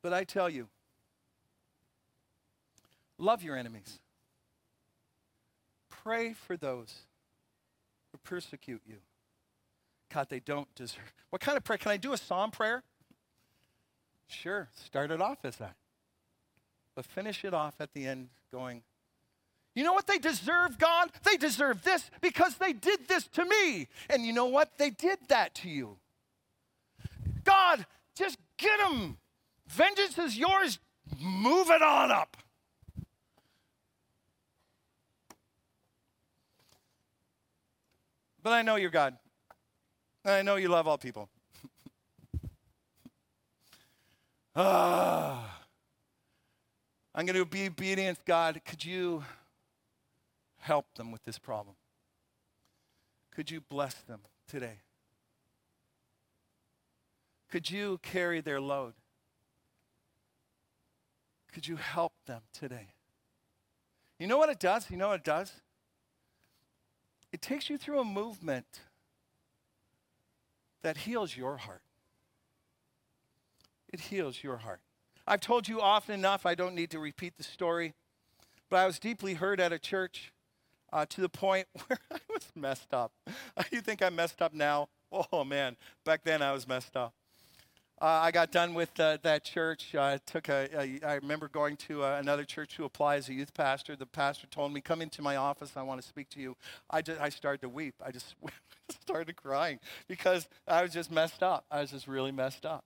But 0.02 0.14
I 0.14 0.24
tell 0.24 0.50
you, 0.50 0.68
love 3.18 3.44
your 3.44 3.56
enemies, 3.56 4.00
pray 5.90 6.34
for 6.34 6.58
those 6.58 6.94
who 8.12 8.18
persecute 8.18 8.82
you. 8.86 8.98
God, 10.14 10.28
they 10.30 10.40
don't 10.40 10.74
deserve. 10.76 11.14
What 11.30 11.42
kind 11.42 11.58
of 11.58 11.64
prayer? 11.64 11.78
Can 11.78 11.92
I 11.92 11.98
do 11.98 12.14
a 12.14 12.18
psalm 12.18 12.52
prayer? 12.52 12.84
Sure, 14.28 14.70
start 14.86 15.12
it 15.12 15.22
off 15.22 15.44
as 15.44 15.58
that. 15.58 15.76
But 16.96 17.06
finish 17.06 17.46
it 17.46 17.54
off 17.54 17.76
at 17.80 17.94
the 17.94 18.06
end 18.06 18.30
going, 18.52 18.84
you 19.74 19.84
know 19.84 19.94
what 19.94 20.08
they 20.08 20.18
deserve, 20.18 20.78
God? 20.78 21.12
They 21.24 21.38
deserve 21.38 21.84
this 21.84 22.10
because 22.20 22.56
they 22.56 22.74
did 22.74 23.08
this 23.08 23.28
to 23.30 23.46
me. 23.46 23.88
And 24.10 24.26
you 24.26 24.34
know 24.34 24.48
what? 24.48 24.78
They 24.78 24.90
did 24.90 25.20
that 25.30 25.56
to 25.56 25.70
you. 25.70 25.98
God, 27.44 27.86
just 28.16 28.38
get 28.58 28.80
them. 28.80 29.18
Vengeance 29.68 30.18
is 30.18 30.38
yours. 30.38 30.80
Move 31.20 31.70
it 31.70 31.82
on 31.82 32.12
up. 32.12 32.36
But 38.44 38.54
I 38.54 38.62
know 38.62 38.76
you're 38.76 38.90
God. 38.90 39.18
And 40.24 40.34
I 40.34 40.42
know 40.42 40.56
you 40.56 40.70
love 40.70 40.88
all 40.88 40.98
people. 40.98 41.30
ah. 44.56 45.58
I'm 47.14 47.26
going 47.26 47.38
to 47.38 47.46
be 47.46 47.68
obedient, 47.68 48.24
God. 48.26 48.62
Could 48.66 48.86
you 48.86 49.24
help 50.60 50.86
them 50.96 51.12
with 51.12 51.24
this 51.24 51.38
problem? 51.38 51.76
Could 53.32 53.52
you 53.52 53.62
bless 53.62 53.96
them 53.96 54.22
today? 54.48 54.80
Could 57.50 57.70
you 57.70 58.00
carry 58.02 58.40
their 58.40 58.62
load? 58.62 58.94
Could 61.52 61.68
you 61.68 61.76
help 61.76 62.14
them 62.28 62.42
today? 62.54 62.94
You 64.20 64.28
know 64.28 64.38
what 64.38 64.50
it 64.50 64.60
does? 64.60 64.90
You 64.90 64.98
know 64.98 65.10
what 65.10 65.22
it 65.22 65.26
does? 65.26 65.52
It 67.34 67.42
takes 67.42 67.70
you 67.70 67.78
through 67.78 68.00
a 68.00 68.06
movement 68.06 68.82
that 70.84 70.98
heals 70.98 71.36
your 71.36 71.58
heart. 71.58 71.82
It 73.92 74.00
heals 74.00 74.44
your 74.44 74.58
heart. 74.58 74.80
I've 75.28 75.42
told 75.42 75.68
you 75.68 75.82
often 75.82 76.16
enough, 76.16 76.46
I 76.46 76.56
don't 76.56 76.76
need 76.76 76.92
to 76.92 77.00
repeat 77.00 77.38
the 77.38 77.44
story, 77.44 77.94
but 78.70 78.78
I 78.78 78.86
was 78.86 79.00
deeply 79.00 79.36
hurt 79.36 79.60
at 79.60 79.72
a 79.72 79.80
church 79.80 80.32
uh, 80.92 81.06
to 81.10 81.22
the 81.22 81.30
point 81.30 81.68
where 81.88 82.00
I 82.12 82.20
was 82.30 82.52
messed 82.56 82.94
up. 82.94 83.12
you 83.72 83.82
think 83.82 84.02
I'm 84.02 84.16
messed 84.16 84.42
up 84.42 84.54
now? 84.54 84.90
Oh 85.12 85.44
man, 85.44 85.76
back 86.06 86.24
then 86.24 86.42
I 86.42 86.54
was 86.54 86.68
messed 86.68 86.96
up. 86.96 87.14
Uh, 88.02 88.20
I 88.24 88.32
got 88.32 88.52
done 88.52 88.74
with 88.74 89.00
uh, 89.00 89.20
that 89.22 89.44
church. 89.44 89.94
I 89.94 90.18
took 90.26 90.50
a, 90.50 90.68
a. 90.76 91.00
I 91.06 91.14
remember 91.16 91.48
going 91.48 91.78
to 91.78 92.04
uh, 92.04 92.18
another 92.20 92.44
church 92.44 92.76
to 92.78 92.86
apply 92.86 93.18
as 93.18 93.30
a 93.30 93.34
youth 93.34 93.54
pastor. 93.54 93.96
The 93.96 94.08
pastor 94.08 94.48
told 94.48 94.74
me, 94.74 94.82
"Come 94.82 95.04
into 95.04 95.22
my 95.22 95.36
office. 95.36 95.74
I 95.76 95.84
want 95.84 96.02
to 96.02 96.08
speak 96.08 96.28
to 96.30 96.40
you." 96.40 96.58
I 96.90 97.04
just, 97.04 97.22
I 97.22 97.30
started 97.30 97.62
to 97.62 97.70
weep. 97.70 97.94
I 98.04 98.10
just 98.10 98.34
started 98.90 99.36
crying 99.36 99.78
because 100.08 100.50
I 100.68 100.82
was 100.82 100.92
just 100.94 101.12
messed 101.12 101.44
up. 101.44 101.66
I 101.70 101.82
was 101.82 101.92
just 101.92 102.08
really 102.08 102.32
messed 102.32 102.66
up. 102.66 102.84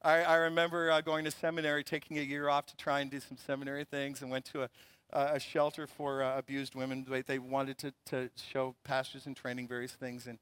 I, 0.00 0.22
I 0.22 0.36
remember 0.36 0.92
uh, 0.92 1.00
going 1.00 1.24
to 1.24 1.32
seminary, 1.32 1.82
taking 1.82 2.16
a 2.16 2.22
year 2.22 2.48
off 2.48 2.66
to 2.66 2.76
try 2.76 3.00
and 3.00 3.10
do 3.10 3.18
some 3.18 3.36
seminary 3.36 3.82
things, 3.82 4.22
and 4.22 4.30
went 4.30 4.44
to 4.52 4.62
a, 4.62 4.68
a 5.12 5.40
shelter 5.40 5.88
for 5.88 6.22
uh, 6.22 6.38
abused 6.38 6.76
women. 6.76 7.04
They, 7.08 7.22
they 7.22 7.40
wanted 7.40 7.78
to, 7.78 7.92
to 8.10 8.30
show 8.36 8.76
pastors 8.84 9.26
in 9.26 9.34
training 9.34 9.66
various 9.66 9.94
things, 9.94 10.28
and 10.28 10.38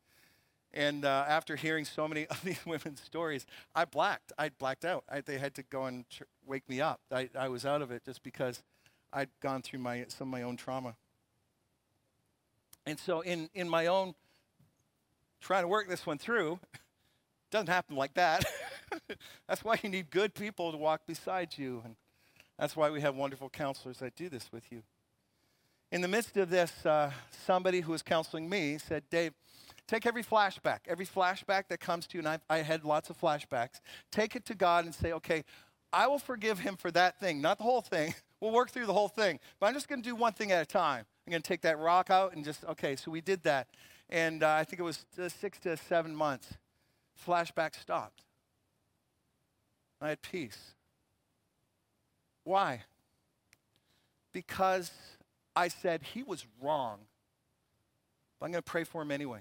and 0.75 1.05
uh, 1.05 1.25
after 1.29 1.55
hearing 1.55 1.85
so 1.85 2.07
many 2.09 2.27
of 2.31 2.43
these 2.43 2.65
women's 2.67 3.01
stories, 3.01 3.47
I 3.75 3.85
blacked. 3.85 4.33
I 4.37 4.51
blacked 4.51 4.85
out. 4.85 5.05
I, 5.09 5.21
they 5.21 5.39
had 5.39 5.55
to 5.55 5.63
go 5.63 5.85
and 5.85 6.09
tr- 6.11 6.25
wake 6.45 6.69
me 6.69 6.81
up. 6.81 7.01
I, 7.11 7.31
I 7.39 7.49
was 7.49 7.65
out 7.65 7.81
of 7.81 7.91
it 7.91 8.05
just 8.05 8.23
because 8.23 8.63
I'd 9.13 9.31
gone 9.41 9.63
through 9.63 9.79
my, 9.79 10.05
some 10.09 10.29
of 10.29 10.33
my 10.33 10.43
own 10.43 10.57
trauma. 10.57 10.97
And 12.85 12.99
so, 12.99 13.21
in, 13.21 13.49
in 13.55 13.69
my 13.69 13.87
own 13.87 14.15
trying 15.41 15.63
to 15.63 15.69
work 15.69 15.89
this 15.89 16.05
one 16.05 16.19
through, 16.19 16.59
doesn't 17.51 17.69
happen 17.69 17.97
like 17.97 18.15
that. 18.15 18.45
that's 19.49 19.65
why 19.65 19.79
you 19.83 19.89
need 19.89 20.11
good 20.11 20.35
people 20.35 20.73
to 20.73 20.77
walk 20.77 21.07
beside 21.07 21.57
you. 21.57 21.83
And 21.85 21.95
that's 22.59 22.77
why 22.77 22.91
we 22.91 23.01
have 23.01 23.15
wonderful 23.15 23.49
counselors 23.49 23.99
that 23.99 24.17
do 24.17 24.29
this 24.29 24.51
with 24.53 24.73
you. 24.73 24.83
In 25.93 26.01
the 26.01 26.09
midst 26.09 26.37
of 26.37 26.51
this, 26.51 26.85
uh, 26.85 27.13
somebody 27.47 27.81
who 27.81 27.93
was 27.93 28.03
counseling 28.03 28.49
me 28.49 28.79
said, 28.79 29.05
Dave, 29.11 29.33
Take 29.87 30.07
every 30.07 30.25
flashback, 30.25 30.81
every 30.87 31.07
flashback 31.07 31.69
that 31.69 31.79
comes 31.81 32.07
to 32.09 32.15
you, 32.17 32.21
and 32.21 32.29
I've, 32.29 32.41
I 32.49 32.59
had 32.59 32.85
lots 32.85 33.11
of 33.11 33.21
flashbacks. 33.21 33.81
Take 34.11 34.35
it 34.35 34.47
to 34.47 34.55
God 34.55 34.87
and 34.87 34.95
say, 34.95 35.13
okay, 35.13 35.45
I 35.93 36.07
will 36.07 36.19
forgive 36.19 36.59
him 36.59 36.77
for 36.77 36.91
that 36.93 37.21
thing, 37.21 37.41
not 37.41 37.59
the 37.59 37.65
whole 37.65 37.83
thing. 37.83 38.15
We'll 38.41 38.53
work 38.53 38.71
through 38.71 38.85
the 38.85 38.93
whole 38.93 39.09
thing. 39.09 39.41
But 39.59 39.69
I'm 39.69 39.73
just 39.73 39.89
going 39.89 40.03
to 40.03 40.07
do 40.07 40.15
one 40.15 40.35
thing 40.35 40.53
at 40.53 40.61
a 40.61 40.67
time. 40.67 41.07
I'm 41.27 41.31
going 41.31 41.41
to 41.41 41.49
take 41.49 41.63
that 41.63 41.79
rock 41.79 42.11
out 42.11 42.35
and 42.35 42.45
just, 42.45 42.63
okay, 42.67 42.95
so 42.95 43.11
we 43.11 43.23
did 43.23 43.43
that. 43.45 43.69
And 44.11 44.43
uh, 44.43 44.51
I 44.51 44.65
think 44.65 44.81
it 44.81 44.83
was 44.83 45.07
uh, 45.19 45.31
six 45.31 45.59
to 45.61 45.79
seven 45.79 46.15
months. 46.15 46.53
Flashback 47.27 47.75
stopped. 47.75 48.21
I 49.99 50.11
had 50.11 50.21
peace. 50.21 50.75
Why? 52.43 52.83
Because 54.35 54.91
I 55.57 55.69
said 55.69 56.03
he 56.03 56.23
was 56.23 56.45
wrong, 56.61 56.99
but 58.39 58.47
I'm 58.47 58.53
going 58.53 58.63
to 58.63 58.71
pray 58.71 58.85
for 58.85 59.01
him 59.01 59.11
anyway. 59.11 59.41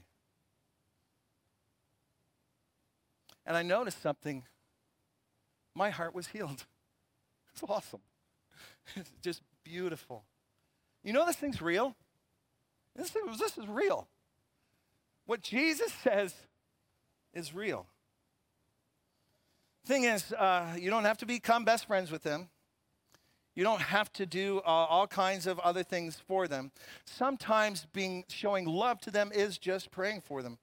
And 3.45 3.57
I 3.57 3.63
noticed 3.63 4.01
something. 4.01 4.43
My 5.75 5.89
heart 5.89 6.13
was 6.13 6.27
healed. 6.27 6.65
It's 7.53 7.63
awesome. 7.69 8.01
It's 8.95 9.11
just 9.21 9.43
beautiful. 9.63 10.23
You 11.03 11.13
know 11.13 11.23
this 11.23 11.35
thing's 11.35 11.61
real? 11.61 11.95
This, 12.95 13.11
this 13.37 13.57
is 13.59 13.67
real. 13.67 14.07
What 15.25 15.41
Jesus 15.41 15.93
says 16.03 16.33
is 17.33 17.53
real. 17.53 17.85
Thing 19.85 20.03
is, 20.03 20.31
uh, 20.33 20.75
you 20.79 20.89
don't 20.89 21.05
have 21.05 21.17
to 21.19 21.25
become 21.25 21.65
best 21.65 21.85
friends 21.85 22.11
with 22.11 22.23
them. 22.23 22.49
You 23.55 23.63
don't 23.63 23.81
have 23.81 24.11
to 24.13 24.25
do 24.25 24.59
uh, 24.59 24.69
all 24.69 25.07
kinds 25.07 25.45
of 25.45 25.59
other 25.59 25.83
things 25.83 26.19
for 26.27 26.47
them. 26.47 26.71
Sometimes 27.05 27.85
being 27.93 28.23
showing 28.27 28.65
love 28.65 28.99
to 29.01 29.11
them 29.11 29.31
is 29.33 29.57
just 29.57 29.91
praying 29.91 30.21
for 30.21 30.41
them. 30.41 30.57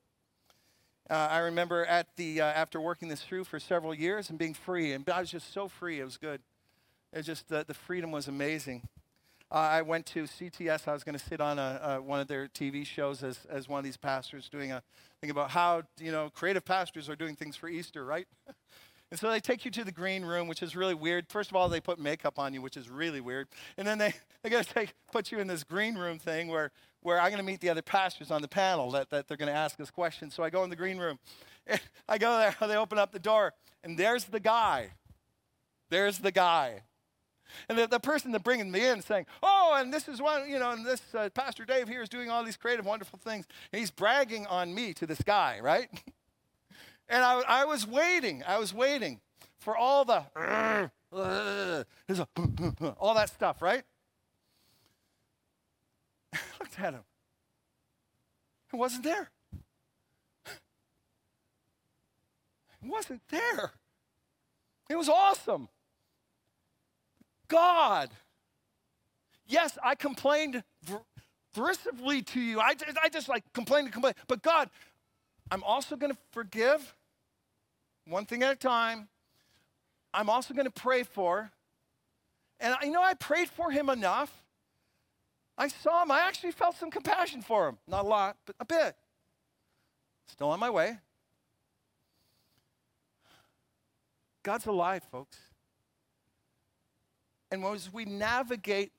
Uh, 1.11 1.27
I 1.29 1.39
remember 1.39 1.85
at 1.87 2.07
the 2.15 2.41
uh, 2.41 2.45
after 2.45 2.81
working 2.81 3.09
this 3.09 3.21
through 3.21 3.43
for 3.43 3.59
several 3.59 3.93
years 3.93 4.31
and 4.31 4.39
being 4.39 4.55
free, 4.55 4.93
and 4.93 5.09
I 5.11 5.19
was 5.19 5.31
just 5.33 5.53
so 5.53 5.67
free. 5.67 5.99
It 5.99 6.05
was 6.05 6.17
good. 6.17 6.41
It 7.13 7.23
just 7.23 7.49
the, 7.49 7.65
the 7.67 7.75
freedom 7.75 8.13
was 8.13 8.29
amazing. 8.29 8.83
Uh, 9.51 9.57
I 9.57 9.83
went 9.83 10.07
to 10.07 10.23
CTS. 10.23 10.87
I 10.87 10.93
was 10.93 11.03
going 11.03 11.19
to 11.19 11.25
sit 11.25 11.41
on 11.41 11.59
a, 11.59 11.99
one 12.01 12.21
of 12.21 12.29
their 12.29 12.47
TV 12.47 12.87
shows 12.87 13.25
as, 13.25 13.41
as 13.51 13.69
one 13.69 13.79
of 13.79 13.85
these 13.85 13.97
pastors 13.97 14.49
doing 14.49 14.71
a 14.71 14.85
thing 15.21 15.31
about 15.31 15.51
how 15.51 15.83
you 15.99 16.13
know 16.13 16.31
creative 16.31 16.65
pastors 16.65 17.09
are 17.09 17.17
doing 17.17 17.35
things 17.35 17.57
for 17.57 17.69
Easter, 17.69 18.05
right? 18.05 18.29
And 19.11 19.19
so 19.19 19.29
they 19.29 19.41
take 19.41 19.65
you 19.65 19.71
to 19.73 19.83
the 19.83 19.93
green 19.93 20.25
room, 20.25 20.47
which 20.47 20.63
is 20.63 20.77
really 20.77 20.95
weird. 20.95 21.29
First 21.29 21.51
of 21.51 21.57
all, 21.57 21.69
they 21.69 21.81
put 21.81 21.99
makeup 21.99 22.39
on 22.39 22.55
you, 22.55 22.63
which 22.63 22.77
is 22.77 22.89
really 22.89 23.21
weird. 23.21 23.49
And 23.77 23.87
then 23.87 23.99
they, 23.99 24.15
they're 24.43 24.51
going 24.51 24.65
to 24.65 24.73
take, 24.73 24.95
put 25.13 25.33
you 25.33 25.39
in 25.39 25.47
this 25.47 25.65
green 25.65 25.97
room 25.97 26.19
thing 26.19 26.49
where, 26.49 26.71
where 27.03 27.21
I'm 27.21 27.31
going 27.31 27.39
to 27.39 27.45
meet 27.45 27.61
the 27.61 27.71
other 27.71 27.83
pastors 27.83 28.31
on 28.31 28.41
the 28.41 28.49
panel 28.49 28.91
that, 28.93 29.11
that 29.11 29.27
they're 29.27 29.37
going 29.37 29.49
to 29.49 29.55
ask 29.55 29.81
us 29.81 29.91
questions. 29.91 30.35
So 30.35 30.43
I 30.45 30.51
go 30.51 30.63
in 30.63 30.71
the 30.71 30.77
green 30.77 30.99
room. 30.99 31.19
I 32.09 32.19
go 32.19 32.39
there, 32.39 32.55
they 32.69 32.77
open 32.77 32.99
up 32.99 33.13
the 33.13 33.19
door, 33.19 33.53
and 33.83 33.99
there's 33.99 34.25
the 34.25 34.41
guy. 34.41 34.91
There's 35.89 36.19
the 36.19 36.31
guy. 36.31 36.83
And 37.69 37.77
the, 37.77 37.89
the 37.89 37.99
person 37.99 38.31
that 38.31 38.45
bringing 38.45 38.71
me 38.71 38.87
in 38.87 39.03
saying, 39.03 39.27
oh, 39.43 39.77
and 39.77 39.93
this 39.93 40.07
is 40.07 40.23
one, 40.23 40.49
you 40.49 40.61
know, 40.61 40.71
and 40.71 40.87
this 40.87 41.03
uh, 41.15 41.29
Pastor 41.31 41.65
Dave 41.65 41.89
here 41.89 42.01
is 42.01 42.09
doing 42.09 42.31
all 42.31 42.45
these 42.45 42.57
creative, 42.57 42.87
wonderful 42.87 43.19
things. 43.19 43.47
And 43.73 43.81
he's 43.81 43.91
bragging 43.91 44.47
on 44.47 44.73
me 44.73 44.95
to 44.95 45.07
this 45.07 45.21
guy, 45.21 45.59
right? 45.61 45.89
And 47.11 47.25
I, 47.25 47.43
I 47.47 47.65
was 47.65 47.87
waiting. 47.87 48.43
I 48.47 48.59
was 48.59 48.73
waiting 48.73 49.21
for 49.59 49.77
all 49.77 50.05
the, 50.05 50.25
all 52.99 53.15
that 53.15 53.29
stuff, 53.29 53.61
right? 53.61 53.83
I 56.33 56.39
looked 56.61 56.79
at 56.79 56.95
him. 56.95 57.03
It 58.73 58.77
wasn't 58.77 59.03
there. 59.03 59.29
It 62.83 62.89
wasn't 62.89 63.23
there. 63.29 63.73
It 64.89 64.97
was 64.97 65.09
awesome. 65.09 65.69
God. 67.49 68.11
Yes, 69.49 69.77
I 69.83 69.97
complained 69.97 70.63
derisively 71.55 72.23
to 72.23 72.41
you. 72.41 72.61
I, 72.61 72.75
I 73.03 73.09
just 73.09 73.29
like 73.29 73.43
complained 73.53 73.87
and 73.87 73.93
complained. 73.93 74.15
But 74.29 74.43
God, 74.43 74.71
I'm 75.51 75.65
also 75.65 75.97
going 75.97 76.13
to 76.13 76.19
forgive 76.31 76.95
one 78.07 78.27
thing 78.27 78.43
at 78.43 78.53
a 78.53 78.57
time. 78.57 79.09
I'm 80.13 80.29
also 80.29 80.55
going 80.55 80.67
to 80.67 80.71
pray 80.71 81.03
for. 81.03 81.51
And 82.59 82.75
I 82.81 82.89
know 82.89 83.03
I 83.03 83.15
prayed 83.15 83.49
for 83.49 83.71
him 83.71 83.89
enough. 83.89 84.31
I 85.57 85.69
saw 85.69 86.03
him. 86.03 86.11
I 86.11 86.21
actually 86.21 86.53
felt 86.53 86.77
some 86.77 86.91
compassion 86.91 87.43
for 87.43 87.69
him. 87.69 87.79
Not 87.87 88.05
a 88.05 88.09
lot, 88.09 88.37
but 88.47 88.57
a 88.61 88.65
bit. 88.65 88.97
Still 90.27 90.49
on 90.49 90.61
my 90.61 90.71
way. 90.71 90.99
God's 94.43 94.67
alive, 94.67 95.03
folks. 95.11 95.39
And 97.51 97.65
as 97.65 97.93
we 97.93 98.05
navigate 98.05 98.93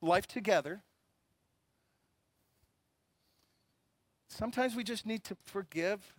life 0.00 0.26
together, 0.26 0.82
sometimes 4.28 4.74
we 4.74 4.84
just 4.84 5.04
need 5.04 5.24
to 5.24 5.36
forgive 5.44 6.14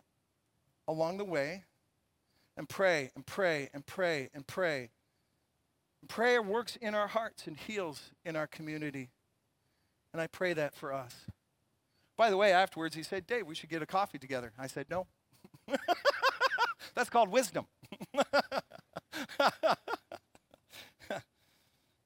along 0.88 1.18
the 1.18 1.26
way 1.26 1.64
and 2.58 2.68
pray 2.68 3.12
and 3.16 3.26
pray 3.26 3.70
and 3.74 3.86
pray 3.86 4.30
and 4.34 4.45
pray. 4.45 4.89
Prayer 6.08 6.41
works 6.41 6.76
in 6.78 6.95
our 6.95 7.08
hearts 7.08 7.47
and 7.47 7.56
heals 7.58 8.12
in 8.26 8.36
our 8.36 8.47
community. 8.47 9.12
And 10.14 10.22
I 10.22 10.28
pray 10.28 10.54
that 10.54 10.76
for 10.76 10.93
us. 10.93 11.16
By 12.18 12.30
the 12.30 12.38
way, 12.38 12.52
afterwards 12.52 12.95
he 12.95 13.04
said, 13.04 13.26
Dave, 13.26 13.47
we 13.47 13.56
should 13.56 13.70
get 13.70 13.82
a 13.82 13.86
coffee 13.86 14.18
together. 14.18 14.52
I 14.58 14.68
said, 14.68 14.88
no. 14.89 15.08
That's 16.95 17.10
called 17.10 17.30
wisdom. 17.30 17.66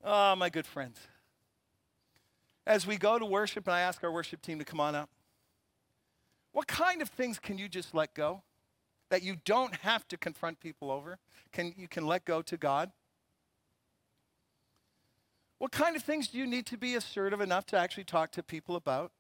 oh, 0.04 0.36
my 0.36 0.50
good 0.50 0.68
friends. 0.68 1.00
As 2.68 2.86
we 2.86 2.98
go 2.98 3.18
to 3.20 3.26
worship, 3.26 3.68
and 3.68 3.76
I 3.76 3.82
ask 3.82 4.04
our 4.04 4.12
worship 4.12 4.42
team 4.42 4.60
to 4.60 4.66
come 4.66 4.80
on 4.80 4.96
up, 4.96 5.10
what 6.52 6.68
kind 6.68 7.02
of 7.02 7.10
things 7.10 7.40
can 7.40 7.58
you 7.58 7.68
just 7.68 7.94
let 7.94 8.14
go? 8.14 8.44
That 9.10 9.24
you 9.24 9.38
don't 9.46 9.76
have 9.78 10.08
to 10.10 10.18
confront 10.18 10.60
people 10.60 10.92
over, 10.92 11.20
can, 11.52 11.74
you 11.78 11.88
can 11.88 12.06
let 12.06 12.26
go 12.26 12.42
to 12.42 12.58
God? 12.58 12.92
What 15.58 15.72
kind 15.72 15.96
of 15.96 16.04
things 16.04 16.28
do 16.28 16.38
you 16.38 16.46
need 16.46 16.66
to 16.68 16.78
be 16.78 16.96
assertive 16.96 17.42
enough 17.42 17.66
to 17.68 17.78
actually 17.78 18.04
talk 18.04 18.32
to 18.32 18.44
people 18.44 18.76
about? 18.76 19.12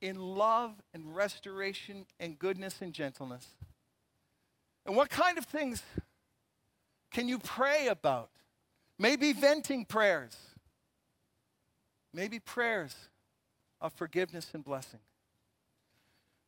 In 0.00 0.16
love 0.16 0.72
and 0.92 1.14
restoration 1.14 2.06
and 2.18 2.38
goodness 2.38 2.80
and 2.80 2.92
gentleness. 2.92 3.46
And 4.86 4.96
what 4.96 5.10
kind 5.10 5.38
of 5.38 5.44
things 5.44 5.82
can 7.10 7.28
you 7.28 7.38
pray 7.38 7.88
about? 7.88 8.30
Maybe 8.98 9.32
venting 9.32 9.84
prayers. 9.84 10.36
Maybe 12.12 12.38
prayers 12.38 12.94
of 13.80 13.92
forgiveness 13.92 14.50
and 14.54 14.64
blessing. 14.64 15.00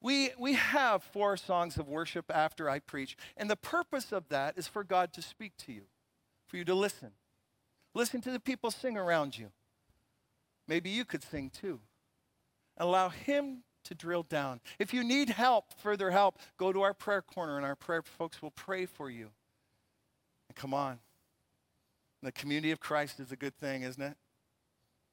We, 0.01 0.31
we 0.39 0.55
have 0.55 1.03
four 1.03 1.37
songs 1.37 1.79
of 1.79 1.89
worship 1.89 2.31
after 2.33 2.69
I 2.69 2.79
preach, 2.79 3.17
and 3.37 3.51
the 3.51 3.57
purpose 3.57 4.13
of 4.13 4.29
that 4.29 4.59
is 4.59 4.67
for 4.67 4.85
God 4.85 5.13
to 5.15 5.23
speak 5.23 5.57
to 5.59 5.73
you, 5.73 5.83
for 6.47 6.57
you 6.57 6.65
to 6.65 6.75
listen. 6.75 7.13
Listen 7.95 8.21
to 8.21 8.31
the 8.31 8.41
people 8.41 8.71
sing 8.71 8.97
around 8.97 9.39
you. 9.39 9.51
Maybe 10.69 10.91
you 10.91 11.05
could 11.05 11.23
sing 11.23 11.51
too. 11.51 11.81
Allow 12.77 13.09
Him 13.09 13.63
to 13.85 13.95
drill 13.95 14.25
down. 14.25 14.61
If 14.79 14.93
you 14.93 15.03
need 15.03 15.31
help, 15.31 15.73
further 15.79 16.11
help, 16.11 16.39
go 16.59 16.73
to 16.73 16.83
our 16.83 16.93
prayer 16.93 17.23
corner, 17.23 17.57
and 17.57 17.65
our 17.65 17.77
prayer 17.77 18.03
folks 18.03 18.43
will 18.43 18.51
pray 18.51 18.85
for 18.85 19.09
you. 19.09 19.31
And 20.49 20.57
come 20.57 20.75
on. 20.75 20.99
The 22.23 22.33
community 22.33 22.73
of 22.73 22.81
Christ 22.81 23.21
is 23.21 23.33
a 23.33 23.37
good 23.37 23.57
thing, 23.57 23.83
isn't 23.83 24.03
it? 24.03 24.17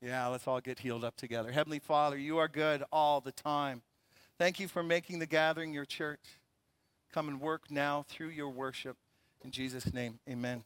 Yeah, 0.01 0.27
let's 0.27 0.47
all 0.47 0.59
get 0.59 0.79
healed 0.79 1.05
up 1.05 1.15
together. 1.15 1.51
Heavenly 1.51 1.79
Father, 1.79 2.17
you 2.17 2.37
are 2.39 2.47
good 2.47 2.83
all 2.91 3.21
the 3.21 3.31
time. 3.31 3.81
Thank 4.39 4.59
you 4.59 4.67
for 4.67 4.83
making 4.83 5.19
the 5.19 5.25
gathering 5.25 5.73
your 5.73 5.85
church. 5.85 6.39
Come 7.13 7.27
and 7.27 7.39
work 7.39 7.69
now 7.69 8.05
through 8.09 8.29
your 8.29 8.49
worship. 8.49 8.97
In 9.43 9.51
Jesus' 9.51 9.93
name, 9.93 10.19
amen. 10.29 10.63